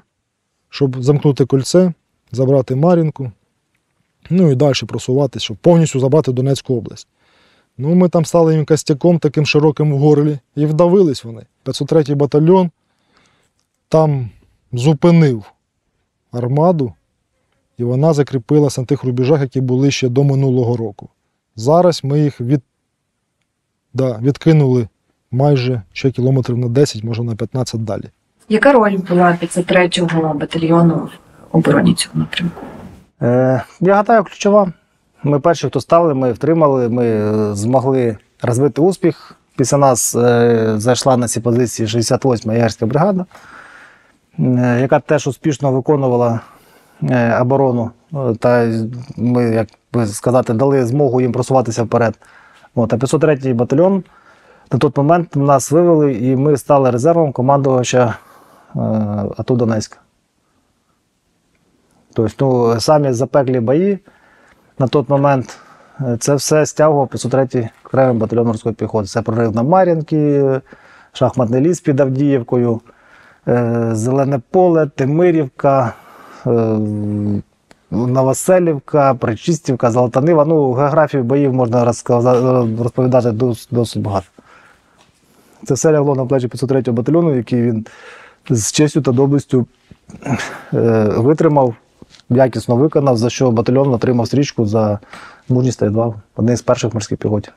[0.69, 1.93] щоб замкнути кольце,
[2.31, 3.31] забрати Мар'їнку,
[4.29, 7.07] ну і далі просуватися, щоб повністю забрати Донецьку область.
[7.77, 11.45] Ну, ми там стали їм костяком таким широким в горлі, і вдавились вони.
[11.65, 12.71] 503-й батальйон
[13.89, 14.29] там
[14.71, 15.43] зупинив
[16.31, 16.93] армаду,
[17.77, 21.09] і вона закріпилася на тих рубежах, які були ще до минулого року.
[21.55, 22.61] Зараз ми їх від,
[23.93, 24.87] да, відкинули
[25.31, 28.09] майже ще кілометрів на 10, може на 15 далі.
[28.49, 32.65] Яка роль була 503-го батальйону в обороні цього напрямку?
[33.21, 34.71] Е, я гадаю, ключова.
[35.23, 39.35] Ми перші, хто стали, ми втримали, ми е, змогли розвити успіх.
[39.57, 43.25] Після нас е, зайшла на ці позиції 68-ма ягерська бригада,
[44.39, 46.39] е, яка теж успішно виконувала
[47.03, 47.91] е, оборону.
[48.13, 48.71] Е, Та
[49.17, 52.19] ми, як би сказати, дали змогу їм просуватися вперед.
[52.75, 54.03] От, а 503-й батальйон
[54.71, 58.15] на той момент нас вивели, і ми стали резервом командувача
[59.37, 59.97] АТО Донецька.
[62.13, 63.99] Тобто, ну, самі запеклі бої
[64.79, 65.57] на той момент
[66.01, 69.07] е, це все стягував 503-й окремий батальйон морської піхоти.
[69.07, 70.61] Це прорив на Мар'їнки,
[71.13, 72.81] шахматний ліс під Авдіївкою,
[73.47, 75.93] е, Зелене поле, Тимирівка,
[76.47, 76.49] е,
[77.91, 80.45] Новоселівка, Причистівка, Золотанива.
[80.45, 81.85] Ну, географію боїв можна
[82.79, 83.31] розповідати
[83.71, 84.25] досить багато.
[85.65, 87.85] Це все лягло на плечі 503 батальйону, який він
[88.49, 89.67] з честю та доблестю
[90.73, 91.75] е, витримав,
[92.29, 94.99] якісно виконав, за що батальйон отримав стрічку за
[95.49, 96.15] мужність та відвагу.
[96.35, 97.53] Одне з перших морських піхотів.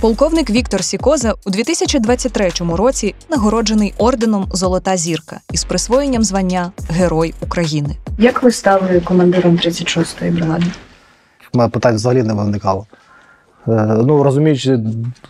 [0.00, 7.96] Полковник Віктор Сікоза у 2023 році нагороджений орденом Золота зірка із присвоєнням звання Герой України.
[8.18, 10.66] Як ви стали командиром 36-ї бригади?
[11.54, 12.86] У мене питань взагалі не виникало.
[13.68, 14.72] Е, ну, розуміючи,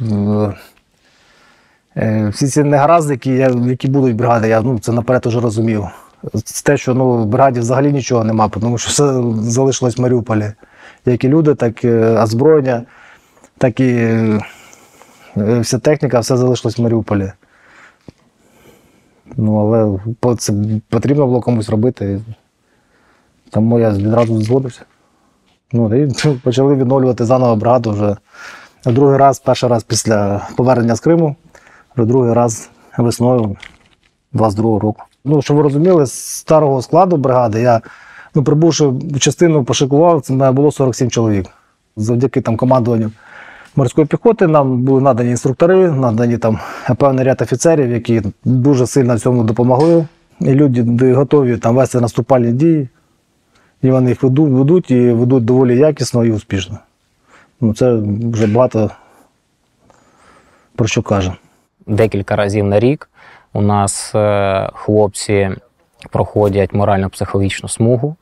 [0.01, 0.55] е,
[2.29, 5.87] всі ці негаразди, які, я- які будуть в бригаді, я ну, це наперед уже розумів.
[6.65, 10.53] Те, що ну, в бригаді взагалі нічого нема, тому що все залишилось в Маріуполі.
[11.07, 12.83] Як і люди, так і озброєння,
[13.59, 14.41] так і е,
[15.37, 17.33] вся техніка, все залишилось в Маріуполі.
[19.37, 20.53] Ну, але це
[20.89, 22.21] потрібно було комусь робити.
[23.51, 24.83] Тому я відразу згодився.
[25.73, 26.13] Ну, і
[26.45, 28.17] почали відновлювати заново бригаду вже
[28.85, 31.37] другий раз, перший раз після повернення з Криму,
[31.99, 33.57] вже другий раз весною
[34.35, 35.03] 22-го року.
[35.25, 37.81] Ну, щоб ви розуміли, з старого складу бригади я,
[38.35, 41.47] ну, прибувши частину, пошикував, це було 47 чоловік.
[41.97, 43.11] Завдяки там командуванню
[43.77, 46.59] морської піхоти нам були надані інструктори, надані там
[46.99, 50.07] певний ряд офіцерів, які дуже сильно в цьому допомогли.
[50.41, 52.89] І люди готові там вести наступальні дії.
[53.83, 56.79] І вони їх ведуть, ведуть і ведуть доволі якісно і успішно.
[57.61, 58.01] Ну, це
[58.33, 58.91] вже багато
[60.77, 61.33] про що каже
[61.88, 63.10] декілька разів на рік
[63.54, 65.52] у нас е, хлопці
[66.10, 68.16] проходять морально-психологічну смугу.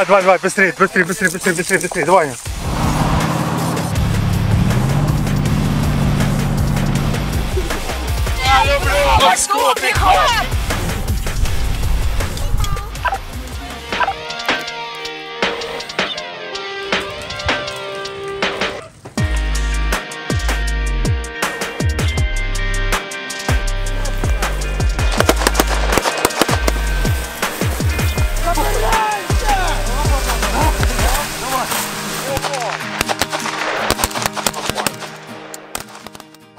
[0.00, 2.30] А, давай, давай, быстрее, быстрее, быстрее, быстрее, быстрее, быстрее, давай.
[8.44, 10.51] Я люблю морську піхоту!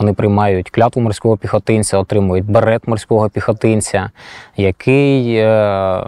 [0.04, 4.10] Вони приймають клятву морського піхотинця, отримують берет морського піхотинця,
[4.56, 6.04] який, е,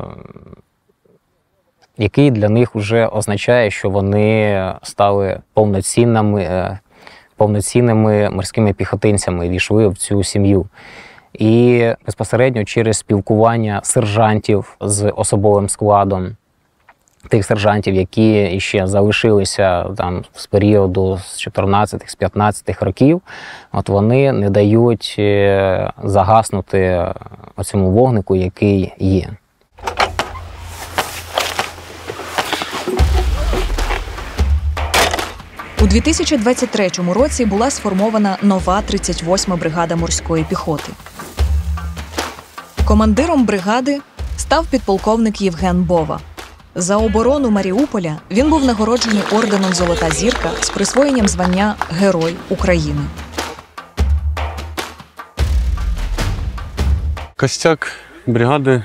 [1.99, 6.79] який для них вже означає, що вони стали повноцінними, е,
[7.37, 10.67] повноцінними морськими піхотинцями, війшли в цю сім'ю.
[11.33, 16.37] І безпосередньо через спілкування сержантів з особовим складом
[17.29, 23.21] тих сержантів, які ще залишилися там з періоду з 14 з 15 років,
[23.73, 27.13] от вони не дають е, загаснути
[27.67, 29.29] цьому вогнику, який є.
[35.81, 40.93] У 2023 році була сформована нова 38-ма бригада морської піхоти.
[42.85, 44.01] Командиром бригади
[44.37, 46.21] став підполковник Євген Бова.
[46.79, 53.01] За оборону Маріуполя він був нагороджений орденом Золота зірка з присвоєнням звання Герой України.
[57.37, 57.89] Костяк
[58.27, 58.85] бригади,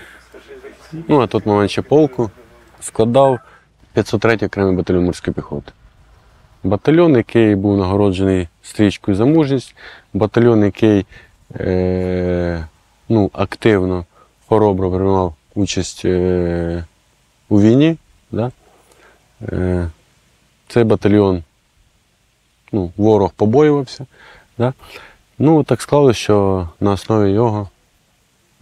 [1.08, 2.32] ну а тут момент ще полку,
[2.82, 3.39] складав
[3.94, 5.72] 503 й окремий батальйон морської піхоти.
[6.64, 9.76] Батальйон, який був нагороджений стрічкою за мужність,
[10.14, 11.06] батальйон, який
[11.56, 12.68] е,
[13.10, 14.06] ну, активно,
[14.48, 16.84] хоробро приймав участь е,
[17.52, 17.97] у війні.
[18.32, 18.52] Да?
[19.41, 19.89] Е,
[20.68, 21.43] цей батальйон,
[22.72, 24.06] ну, ворог побоювався.
[24.58, 24.74] Да?
[25.39, 27.70] Ну, так склалося, що на основі його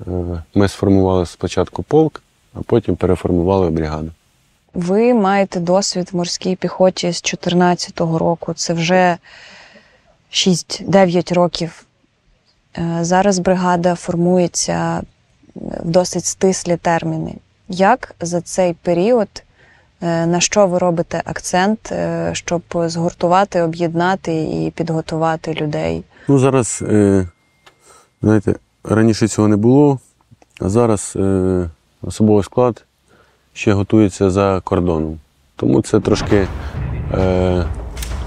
[0.08, 2.22] Е, Ми сформували спочатку полк,
[2.54, 4.12] а потім переформували бригаду.
[4.74, 8.54] Ви маєте досвід в морській піхоті з 2014 року.
[8.54, 9.18] Це вже
[10.32, 11.86] 6-9 років.
[12.78, 15.04] Е, Зараз бригада формується
[15.56, 17.36] в досить стислі терміни.
[17.70, 19.28] Як за цей період,
[20.02, 26.04] е, на що ви робите акцент, е, щоб згуртувати, об'єднати і підготувати людей?
[26.28, 27.28] Ну, зараз, е,
[28.22, 30.00] знаєте, раніше цього не було,
[30.62, 31.18] а зараз
[32.02, 32.86] особовий склад
[33.54, 35.20] ще готується за кордоном.
[35.56, 36.48] Тому це трошки,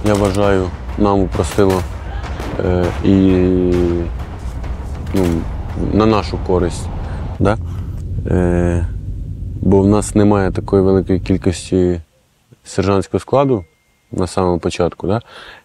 [0.04, 1.82] я вважаю, нам упростило
[3.04, 3.16] і
[5.14, 5.24] ну,
[5.92, 6.86] на нашу користь.
[7.38, 7.58] Да?
[9.62, 12.00] Бо в нас немає такої великої кількості
[12.64, 13.64] сержантського складу
[14.12, 15.20] на самому початку, да?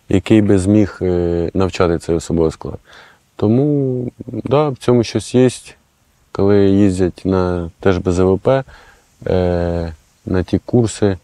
[0.10, 2.80] який би зміг е, навчати цей особовий склад.
[3.36, 5.50] Тому да, в цьому щось є,
[6.32, 8.48] коли їздять на теж БЗВП,
[9.28, 9.94] е,
[10.26, 11.18] на ті курси,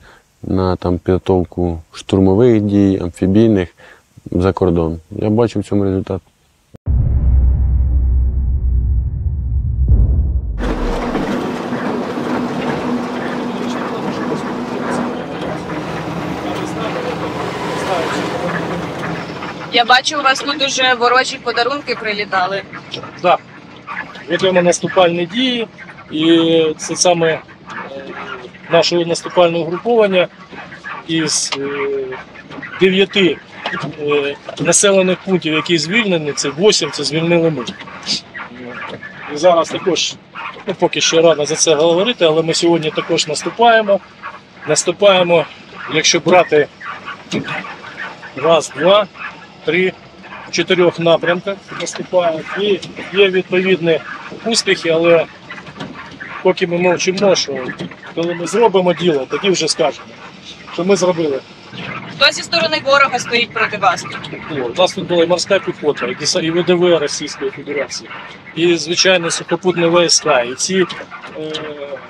[0.43, 3.69] на там, підготовку штурмових дій, амфібійних
[4.31, 4.99] за кордон.
[5.11, 6.21] Я бачу в цьому результат.
[19.87, 22.61] Бачу, у вас тут дуже ворожі подарунки прилітали.
[23.21, 23.39] Так.
[24.29, 25.67] Ведемо наступальні дії,
[26.11, 27.39] і це саме е,
[28.71, 30.27] нашого наступального угруповання
[31.07, 31.67] із е,
[32.79, 33.37] дев'яти
[33.99, 37.65] е, населених пунктів, які звільнені, це 8, це звільнили ми.
[39.33, 40.15] І зараз також,
[40.67, 43.99] ну поки що рано за це говорити, але ми сьогодні також наступаємо.
[44.67, 45.45] Наступаємо,
[45.93, 46.67] якщо брати
[48.35, 49.07] раз, два,
[49.65, 49.93] три,
[50.49, 52.39] в чотирьох напрямках наступаємо.
[52.61, 52.79] І
[53.13, 53.99] є відповідні
[54.45, 55.25] успіхи, але
[56.43, 57.53] поки ми мовчимо, що
[58.15, 60.07] коли ми зробимо діло, тоді вже скажемо,
[60.73, 61.39] що ми зробили.
[62.15, 64.05] Хто зі сторони ворога стоїть проти вас?
[64.51, 66.07] О, У нас тут була і морська піхота,
[66.41, 68.09] і ВДВ Російської Федерації,
[68.55, 70.85] і звичайно сухопутні війська, і ці
[71.39, 71.51] е,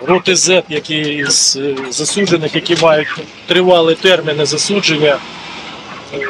[0.05, 3.07] роти Z, які з е, засуджених, які мають
[3.47, 5.17] тривалі терміни засудження.
[6.13, 6.27] Е,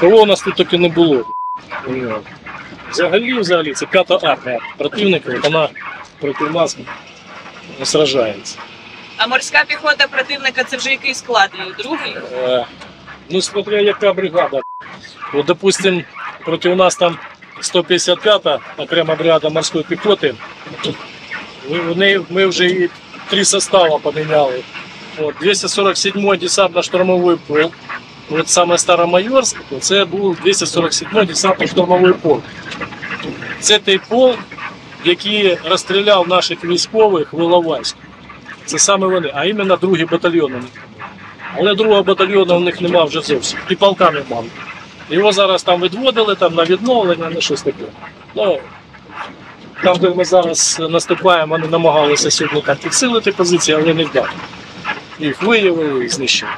[0.00, 1.24] кого у нас тут таки не було.
[2.90, 5.68] Взагалі, взагалі, це п'ята армія противника, вона
[6.20, 6.76] проти нас
[7.84, 8.58] сражається.
[9.16, 11.50] А морська піхота противника це вже який склад?
[11.78, 12.16] Другий?
[12.32, 12.66] Е,
[13.30, 14.60] Ну, смотря яка бригада.
[15.32, 16.04] Вот, допустим,
[16.44, 17.18] проти нас там
[17.60, 20.34] 155-та окрема бригада морської піхоти.
[21.70, 22.90] Ми, в неї- ми вже і
[23.30, 24.62] три состава поміняли.
[25.18, 27.72] От, 247-й десантно-штурмовий полк.
[28.30, 32.42] От саме Старомайорськ, це був 247-й десантно-штурмовий полк.
[33.60, 34.38] Це той полк,
[35.04, 37.98] який розстріляв наших військових в Іловайську.
[38.64, 40.52] Це саме вони, а іменно другий батальйон.
[41.58, 43.58] Але другого батальйону в них нема вже зовсім.
[43.68, 44.42] І полка нема.
[45.10, 47.84] Його зараз там відводили там, на відновлення, на щось таке.
[48.34, 48.58] Ну,
[49.82, 54.28] там, де ми зараз наступаємо, вони намагалися сьогодні підсилити позиції, але не вдали.
[55.18, 56.52] Їх виявили і знищили.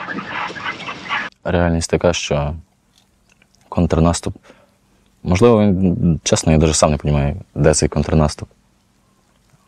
[1.44, 2.54] Реальність така, що
[3.68, 4.36] контрнаступ.
[5.22, 8.48] Можливо, він, чесно, я навіть сам не розумію, де цей контрнаступ.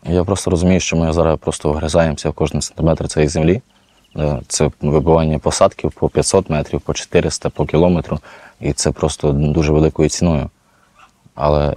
[0.05, 3.63] Я просто розумію, що ми зараз просто вгризаємося в кожен сантиметр цієї землі.
[4.17, 8.19] Е, Це вибивання посадків по 500 метрів, по 400, по кілометру.
[8.61, 10.51] І це просто дуже великою ціною.
[11.35, 11.75] Але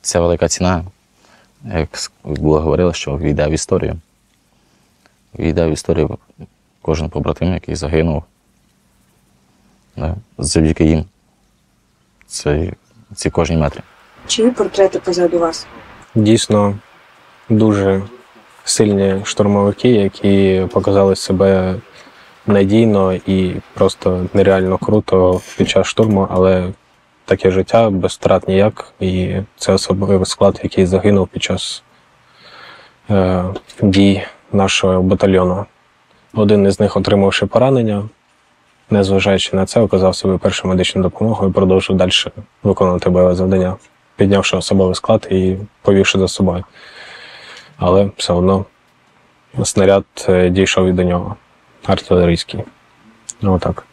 [0.00, 0.84] ця велика ціна,
[1.64, 3.96] як було говорили, що війде в історію.
[5.38, 6.18] Війде в історію
[6.82, 8.22] кожен побратим, який загинув.
[9.96, 11.04] Да, завдяки їм.
[12.26, 12.72] Це,
[13.14, 13.82] ці кожні метри.
[14.26, 15.66] Чиї портрети позаду вас?
[16.14, 16.78] Дійсно
[17.48, 18.02] дуже
[18.64, 21.76] сильні штурмовики, які показали себе
[22.46, 26.72] надійно і просто нереально круто під час штурму, але
[27.24, 28.92] таке життя без втрат ніяк.
[29.00, 31.82] І це особливий склад, який загинув під час
[33.10, 33.44] е,
[33.82, 35.66] дій нашого батальйону.
[36.34, 38.08] Один із них, отримавши поранення,
[38.90, 42.10] незважаючи на це, оказав собі першу медичну допомогу і продовжив далі
[42.62, 43.76] виконувати бойове завдання,
[44.16, 46.64] піднявши особовий склад і повівши за собою.
[47.76, 48.64] Але все одно
[49.64, 51.36] снаряд е, дійшов і до нього,
[51.86, 52.64] артилерійський.
[53.40, 53.84] Ну, отак.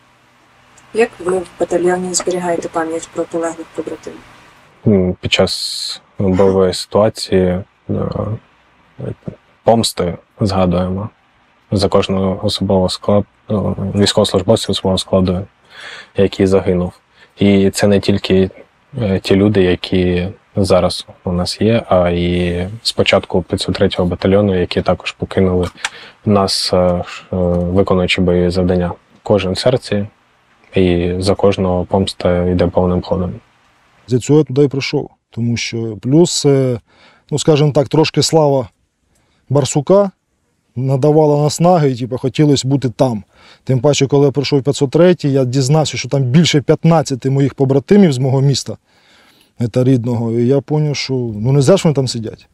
[0.94, 5.16] Як ви в батальйоні зберігаєте пам'ять про полеглих побратимів?
[5.22, 7.64] Під час бойової ситуації е,
[9.64, 11.10] помсти згадуємо
[11.72, 13.26] за кожного особового складу,
[13.96, 15.48] військовослужбовця особового складу,
[16.18, 16.94] який загинув.
[17.40, 18.50] І це не тільки
[19.02, 25.12] е, ті люди, які зараз у нас є, а і спочатку 503-го батальйону, які також
[25.12, 25.68] покинули
[26.26, 28.92] нас, е, е, виконуючи бойові завдання.
[29.24, 30.06] Кожен серці,
[30.76, 33.34] і за кожного помста йде повним ходом.
[34.08, 35.10] За цього я туди і прийшов.
[35.30, 36.80] Тому що плюс, е,
[37.32, 38.70] ну скажімо так, трошки слава
[39.50, 40.12] Барсука
[40.78, 43.24] надавала наснаги, і типу, хотілося бути там.
[43.64, 48.14] Тим паче, коли я прийшов в 503, я дізнався, що там більше 15 моїх побратимів
[48.14, 48.78] з мого міста,
[49.74, 50.32] це рідного.
[50.32, 52.48] І я зрозумів, що ну не за що вони там сидять.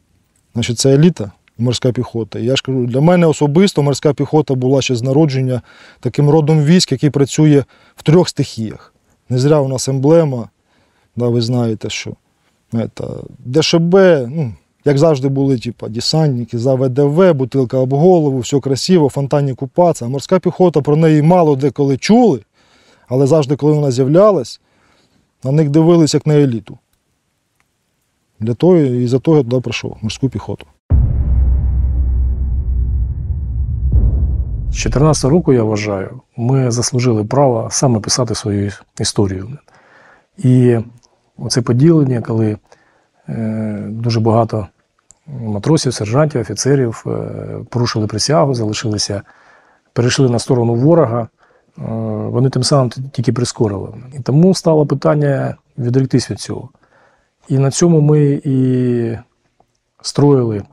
[0.53, 2.39] Значить, це еліта морська піхота.
[2.39, 5.61] Я ж кажу, для мене особисто морська піхота була ще з народження
[5.99, 7.63] таким родом військ, який працює
[7.95, 8.93] в трьох стихіях.
[9.29, 10.49] Не зря у нас емблема,
[11.15, 12.13] да, ви знаєте, що
[12.73, 13.95] это, ДШБ,
[14.29, 14.53] ну,
[14.85, 20.05] як завжди були, типа, десантники, за ВДВ, бутилка об голову, все красиво, фонтанні купатися.
[20.05, 22.39] А морська піхота про неї мало деколи чули,
[23.07, 24.61] але завжди, коли вона з'являлась,
[25.43, 26.77] на них дивились як на еліту.
[28.39, 30.65] Для того і за того я туди прийшов, морську піхоту.
[34.71, 39.57] З 14 року, я вважаю, ми заслужили право саме писати свою історію.
[40.37, 40.77] І
[41.37, 42.57] оце поділення, коли
[43.29, 44.67] е, дуже багато
[45.27, 47.09] матросів, сержантів, офіцерів е,
[47.69, 49.21] порушили присягу, залишилися,
[49.93, 51.81] перейшли на сторону ворога, е,
[52.29, 53.89] вони тим самим тільки прискорили.
[54.13, 56.69] І тому стало питання відректись від цього.
[57.47, 59.17] І на цьому ми і
[60.01, 60.63] строїли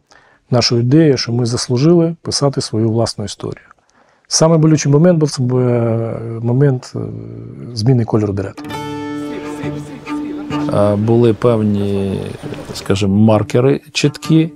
[0.51, 3.67] нашу ідею, що ми заслужили писати свою власну історію.
[4.29, 5.43] Саме болючий момент був це
[6.43, 6.99] момент е,
[7.75, 8.63] зміни кольору берет.
[10.97, 12.21] Були певні,
[12.75, 14.53] скажімо, маркери чіткі,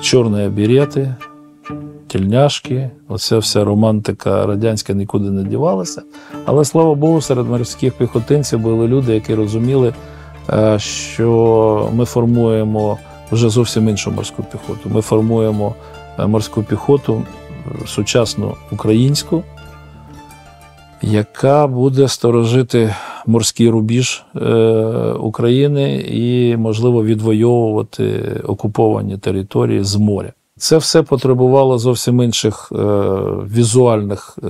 [0.00, 1.14] чорні берети,
[2.10, 6.02] тільняшки, оця вся романтика радянська нікуди не дівалася.
[6.44, 9.94] Але слава Богу, серед морських піхотинців були люди, які розуміли,
[10.50, 12.98] е, що ми формуємо
[13.32, 14.90] вже зовсім іншу морську піхоту.
[14.90, 15.74] Ми формуємо
[16.18, 17.22] е, морську піхоту
[17.66, 19.42] е, сучасну українську,
[21.02, 22.94] яка буде сторожити
[23.26, 24.54] морський рубіж е,
[25.12, 30.32] України і, можливо, відвоювати окуповані території з моря.
[30.58, 32.76] Це все потребувало зовсім інших е,
[33.54, 34.48] візуальних е,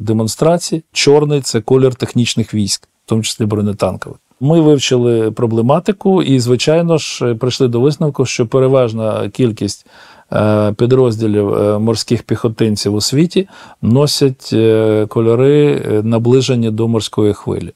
[0.00, 0.82] демонстрацій.
[0.92, 4.18] Чорний це колір технічних військ, в тому числі бронетанкових.
[4.40, 9.86] Ми вивчили проблематику і, звичайно ж, прийшли до висновку, що переважна кількість
[10.32, 13.48] е, підрозділів е, морських піхотинців у світі
[13.82, 17.72] носять е, кольори е, наближені до морської хвилі.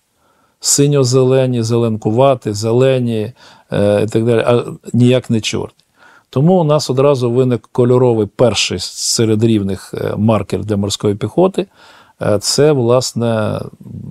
[0.65, 3.33] Синьо-зелені, зеленкуваті, зелені
[3.73, 5.75] е, і так далі, а ніяк не чорні.
[6.31, 11.67] Тому у нас одразу виник кольоровий перший серед рівних е, маркер для морської піхоти.
[12.23, 13.61] Е, Це, власне,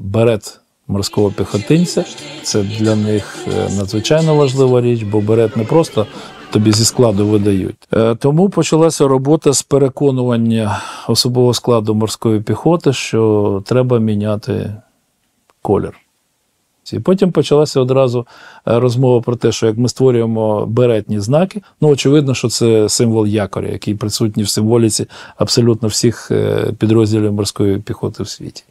[0.03, 2.05] берет морського піхотинця.
[2.43, 6.07] Це для них е, надзвичайно важлива річ, бо берет не просто
[6.51, 7.87] тобі зі складу видають.
[8.19, 14.75] Тому почалася робота з переконування особового складу морської піхоти, що треба міняти
[15.61, 15.93] колір.
[16.93, 18.27] І потім почалася одразу
[18.67, 23.27] е, розмова про те, що як ми створюємо беретні знаки, ну очевидно, що це символ
[23.27, 25.05] якоря, який присутній в символіці
[25.37, 28.63] абсолютно всіх е, підрозділів морської піхоти в світі.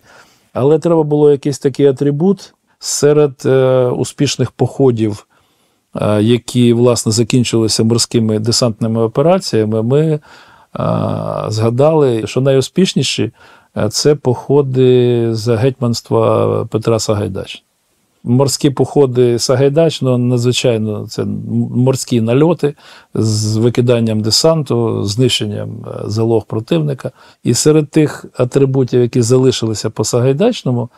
[0.53, 5.27] Але треба було якийсь такий атрибут серед е, успішних походів,
[6.21, 9.83] які власне закінчилися морськими десантними операціями.
[9.83, 10.21] Ми
[11.49, 13.33] згадали, що найуспішніші
[13.91, 17.70] це походи за гетьманства Петра Сагайдачного.
[18.25, 21.25] Морські походи Сагайдачного надзвичайно це
[21.75, 22.75] морські нальоти
[23.15, 27.11] з викиданням десанту, знищенням е, залог противника.
[27.45, 30.89] І серед тих атрибутів, які залишилися по Сагайдачному,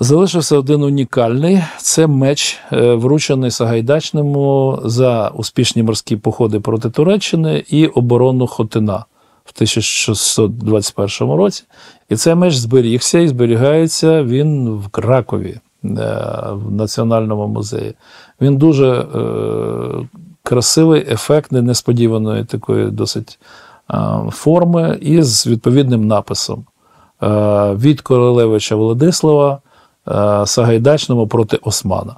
[0.00, 7.86] залишився один унікальний це меч, е, вручений Сагайдачному за успішні морські походи проти Туреччини і
[7.86, 9.04] оборону Хотина
[9.44, 11.64] в 1621 році.
[12.08, 17.94] І цей меч зберігся і зберігається він в Кракові в Національному музеї.
[18.40, 20.08] Він дуже е,
[20.42, 23.38] красивий, ефектний, несподіваної такої досить
[23.88, 26.64] а, форми і з відповідним написом
[27.22, 29.60] Е, від Королевича Владислава
[30.08, 32.16] е, Сагайдачному проти Османа.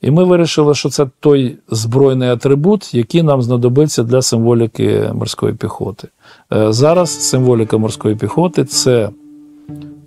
[0.00, 6.08] І ми вирішили, що це той збройний атрибут, який нам знадобиться для символіки морської піхоти.
[6.52, 9.10] Е, Зараз символіка морської піхоти це,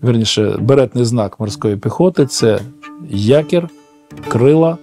[0.07, 2.59] верніше, беретний знак морської піхоти це
[3.09, 3.69] якір,
[4.27, 4.77] крила,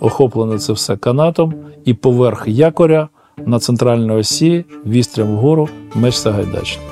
[0.00, 1.54] охоплене це все канатом,
[1.84, 3.08] і поверх якоря
[3.46, 6.86] на центральній осі вістрям вгору меч Сагайдачний.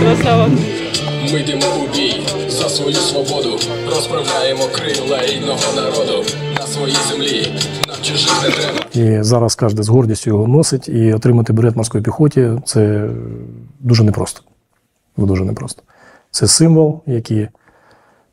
[0.00, 0.48] Красава.
[1.32, 2.11] Ми йдемо у бій
[2.48, 3.58] за свою свободу,
[3.90, 6.24] розправляємо крила рідного народу
[6.60, 7.60] на своїй землі.
[7.88, 8.78] Нам чужих не треба.
[8.94, 13.08] І зараз кожен з гордістю його носить, і отримати берет морської піхоті це
[13.80, 14.42] дуже непросто.
[15.16, 15.82] Дуже непросто.
[16.30, 17.48] Це символ, який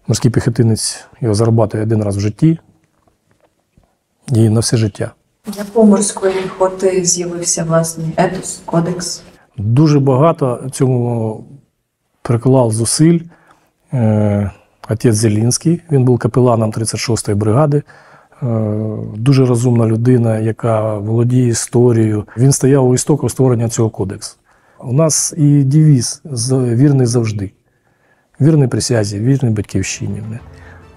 [0.08, 2.60] морський піхотинець його зарабатує один раз в житті
[4.34, 5.12] і на все життя.
[5.58, 9.22] Як у морської піхоти з'явився власний етос, кодекс?
[9.58, 11.44] Дуже багато цьому
[12.22, 13.20] приклав зусиль
[14.90, 15.82] отець Зелінський.
[15.92, 17.84] Він був капеланом 36-ї бригади.
[18.44, 18.46] Е,
[19.16, 22.24] дуже розумна людина, яка володіє історією.
[22.38, 24.38] Він стояв у істоках створення цього кодексу.
[24.80, 26.22] У нас і девіз
[26.52, 27.52] вірний завжди.
[28.42, 30.22] Вірний присязі, вірний батьківщині.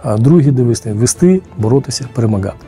[0.03, 2.67] А другий девіз– вести, боротися, перемагати.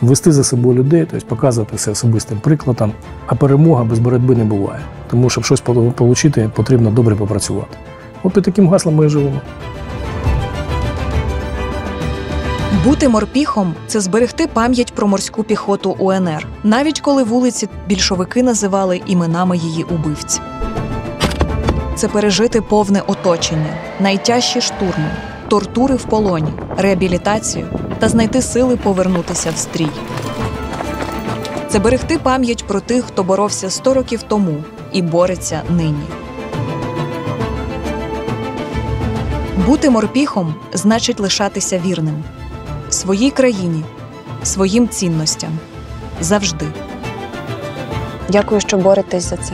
[0.00, 2.92] Вести за собою людей, тобто показувати все особистим прикладом.
[3.26, 4.80] А перемога без боротьби не буває.
[5.10, 7.76] Тому щоб щось отримати, потрібно добре попрацювати.
[8.24, 9.40] От під таким гаслом ми і живемо.
[12.84, 19.56] Бути морпіхом це зберегти пам'ять про морську піхоту УНР, навіть коли вулиці більшовики називали іменами
[19.56, 20.40] її убивць.
[21.94, 25.10] Це пережити повне оточення, найтяжчі штурми,
[25.48, 27.66] тортури в полоні, реабілітацію
[27.98, 29.90] та знайти сили повернутися в стрій.
[31.68, 34.56] Це берегти пам'ять про тих, хто боровся 100 років тому
[34.92, 36.23] і бореться нині.
[39.56, 42.24] Бути морпіхом значить лишатися вірним
[42.90, 43.84] своїй країні,
[44.42, 45.58] своїм цінностям
[46.20, 46.66] завжди.
[48.28, 49.52] Дякую, що боретесь за це.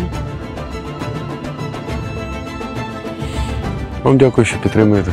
[4.03, 5.13] Вам дякую, що підтримуєте.